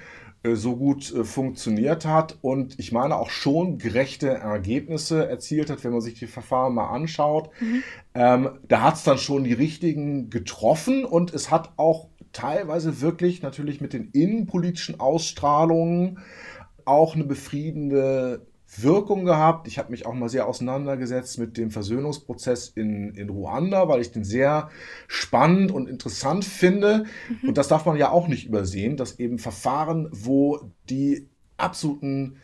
äh, 0.45 0.57
so 0.57 0.77
gut 0.77 1.13
äh, 1.15 1.25
funktioniert 1.25 2.05
hat 2.05 2.39
und 2.43 2.79
ich 2.79 2.91
meine 2.91 3.17
auch 3.17 3.31
schon 3.31 3.79
gerechte 3.79 4.29
Ergebnisse 4.29 5.29
erzielt 5.29 5.71
hat, 5.71 5.85
wenn 5.85 5.93
man 5.93 6.01
sich 6.01 6.15
die 6.15 6.27
Verfahren 6.27 6.75
mal 6.75 6.89
anschaut. 6.89 7.51
Mhm. 7.61 7.83
Ähm, 8.15 8.51
da 8.67 8.83
hat 8.83 8.97
es 8.97 9.05
dann 9.05 9.19
schon 9.19 9.45
die 9.45 9.53
richtigen 9.53 10.31
getroffen 10.31 11.05
und 11.05 11.33
es 11.33 11.51
hat 11.51 11.73
auch 11.77 12.09
teilweise 12.33 13.01
wirklich 13.01 13.43
natürlich 13.43 13.81
mit 13.81 13.93
den 13.93 14.11
innenpolitischen 14.11 15.01
Ausstrahlungen 15.01 16.19
auch 16.85 17.15
eine 17.15 17.25
befriedende 17.25 18.47
Wirkung 18.77 19.25
gehabt. 19.25 19.69
Ich 19.69 19.79
habe 19.79 19.91
mich 19.91 20.07
auch 20.07 20.15
mal 20.15 20.29
sehr 20.29 20.47
auseinandergesetzt 20.49 21.39
mit 21.39 21.57
dem 21.57 21.71
Versöhnungsprozess 21.71 22.69
in, 22.69 23.15
in 23.15 23.29
Ruanda, 23.29 23.89
weil 23.89 24.01
ich 24.01 24.13
den 24.13 24.25
sehr 24.25 24.71
spannend 25.09 25.71
und 25.73 25.89
interessant 25.89 26.45
finde. 26.45 27.05
Mhm. 27.43 27.51
Und 27.51 27.59
das 27.59 27.69
darf 27.69 27.85
man 27.85 27.97
ja 27.97 28.11
auch 28.11 28.29
nicht 28.29 28.47
übersehen, 28.47 28.97
dass 28.97 29.19
eben 29.19 29.39
Verfahren, 29.39 30.09
wo 30.11 30.61
die 30.89 31.29
absoluten 31.59 32.37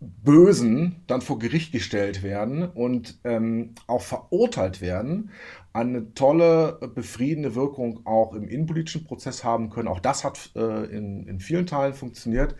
Bösen 0.00 1.02
dann 1.06 1.22
vor 1.22 1.38
Gericht 1.38 1.72
gestellt 1.72 2.22
werden 2.22 2.68
und 2.68 3.18
ähm, 3.24 3.74
auch 3.86 4.02
verurteilt 4.02 4.80
werden, 4.80 5.30
eine 5.72 6.12
tolle, 6.14 6.78
befriedende 6.94 7.54
Wirkung 7.54 8.06
auch 8.06 8.34
im 8.34 8.48
innenpolitischen 8.48 9.04
Prozess 9.04 9.44
haben 9.44 9.70
können. 9.70 9.88
Auch 9.88 10.00
das 10.00 10.24
hat 10.24 10.50
äh, 10.54 10.84
in, 10.86 11.26
in 11.26 11.40
vielen 11.40 11.66
Teilen 11.66 11.94
funktioniert. 11.94 12.54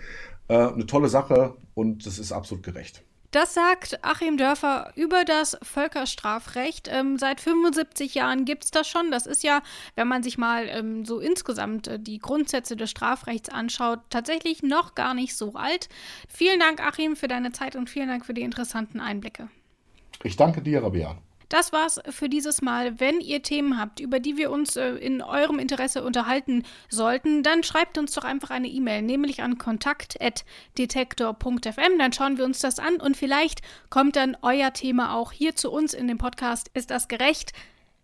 Äh, 0.48 0.54
eine 0.54 0.86
tolle 0.86 1.08
Sache 1.08 1.56
und 1.74 2.06
das 2.06 2.18
ist 2.18 2.32
absolut 2.32 2.64
gerecht. 2.64 3.02
Das 3.30 3.54
sagt 3.54 3.98
Achim 4.02 4.36
Dörfer 4.36 4.92
über 4.94 5.24
das 5.24 5.58
Völkerstrafrecht. 5.62 6.88
Ähm, 6.90 7.18
seit 7.18 7.40
75 7.40 8.14
Jahren 8.14 8.44
gibt 8.44 8.64
es 8.64 8.70
das 8.70 8.88
schon. 8.88 9.10
Das 9.10 9.26
ist 9.26 9.42
ja, 9.42 9.62
wenn 9.94 10.08
man 10.08 10.22
sich 10.22 10.38
mal 10.38 10.68
ähm, 10.68 11.04
so 11.04 11.18
insgesamt 11.18 11.88
äh, 11.88 11.98
die 11.98 12.18
Grundsätze 12.18 12.76
des 12.76 12.90
Strafrechts 12.90 13.48
anschaut, 13.48 14.00
tatsächlich 14.10 14.62
noch 14.62 14.94
gar 14.94 15.14
nicht 15.14 15.36
so 15.36 15.54
alt. 15.54 15.88
Vielen 16.28 16.60
Dank, 16.60 16.80
Achim, 16.80 17.16
für 17.16 17.28
deine 17.28 17.52
Zeit 17.52 17.76
und 17.76 17.90
vielen 17.90 18.08
Dank 18.08 18.24
für 18.26 18.34
die 18.34 18.42
interessanten 18.42 19.00
Einblicke. 19.00 19.48
Ich 20.22 20.36
danke 20.36 20.62
dir, 20.62 20.82
Rabea. 20.82 21.16
Das 21.48 21.72
war's 21.72 22.00
für 22.10 22.28
dieses 22.28 22.60
Mal. 22.60 22.98
Wenn 22.98 23.20
ihr 23.20 23.42
Themen 23.42 23.78
habt, 23.78 24.00
über 24.00 24.20
die 24.20 24.36
wir 24.36 24.50
uns 24.50 24.76
äh, 24.76 24.90
in 24.96 25.22
eurem 25.22 25.58
Interesse 25.58 26.02
unterhalten 26.02 26.64
sollten, 26.88 27.42
dann 27.42 27.62
schreibt 27.62 27.98
uns 27.98 28.12
doch 28.12 28.24
einfach 28.24 28.50
eine 28.50 28.68
E-Mail, 28.68 29.02
nämlich 29.02 29.42
an 29.42 29.58
kontakt.detektor.fm. 29.58 31.98
Dann 31.98 32.12
schauen 32.12 32.38
wir 32.38 32.44
uns 32.44 32.60
das 32.60 32.78
an 32.78 32.96
und 32.96 33.16
vielleicht 33.16 33.60
kommt 33.90 34.16
dann 34.16 34.36
euer 34.42 34.72
Thema 34.72 35.14
auch 35.14 35.32
hier 35.32 35.54
zu 35.54 35.70
uns 35.70 35.94
in 35.94 36.08
dem 36.08 36.18
Podcast. 36.18 36.70
Ist 36.74 36.90
das 36.90 37.08
gerecht? 37.08 37.52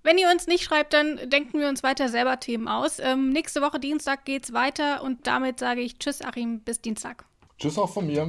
Wenn 0.04 0.18
ihr 0.18 0.30
uns 0.30 0.46
nicht 0.46 0.64
schreibt, 0.64 0.92
dann 0.92 1.18
denken 1.30 1.60
wir 1.60 1.68
uns 1.68 1.82
weiter 1.82 2.08
selber 2.08 2.40
Themen 2.40 2.68
aus. 2.68 2.98
Ähm, 2.98 3.30
nächste 3.30 3.60
Woche 3.60 3.78
Dienstag 3.78 4.24
geht's 4.24 4.52
weiter 4.52 5.02
und 5.02 5.26
damit 5.26 5.60
sage 5.60 5.80
ich 5.80 5.98
Tschüss, 5.98 6.22
Achim, 6.22 6.60
bis 6.60 6.80
Dienstag. 6.80 7.24
Tschüss 7.58 7.78
auch 7.78 7.92
von 7.92 8.06
mir. 8.06 8.28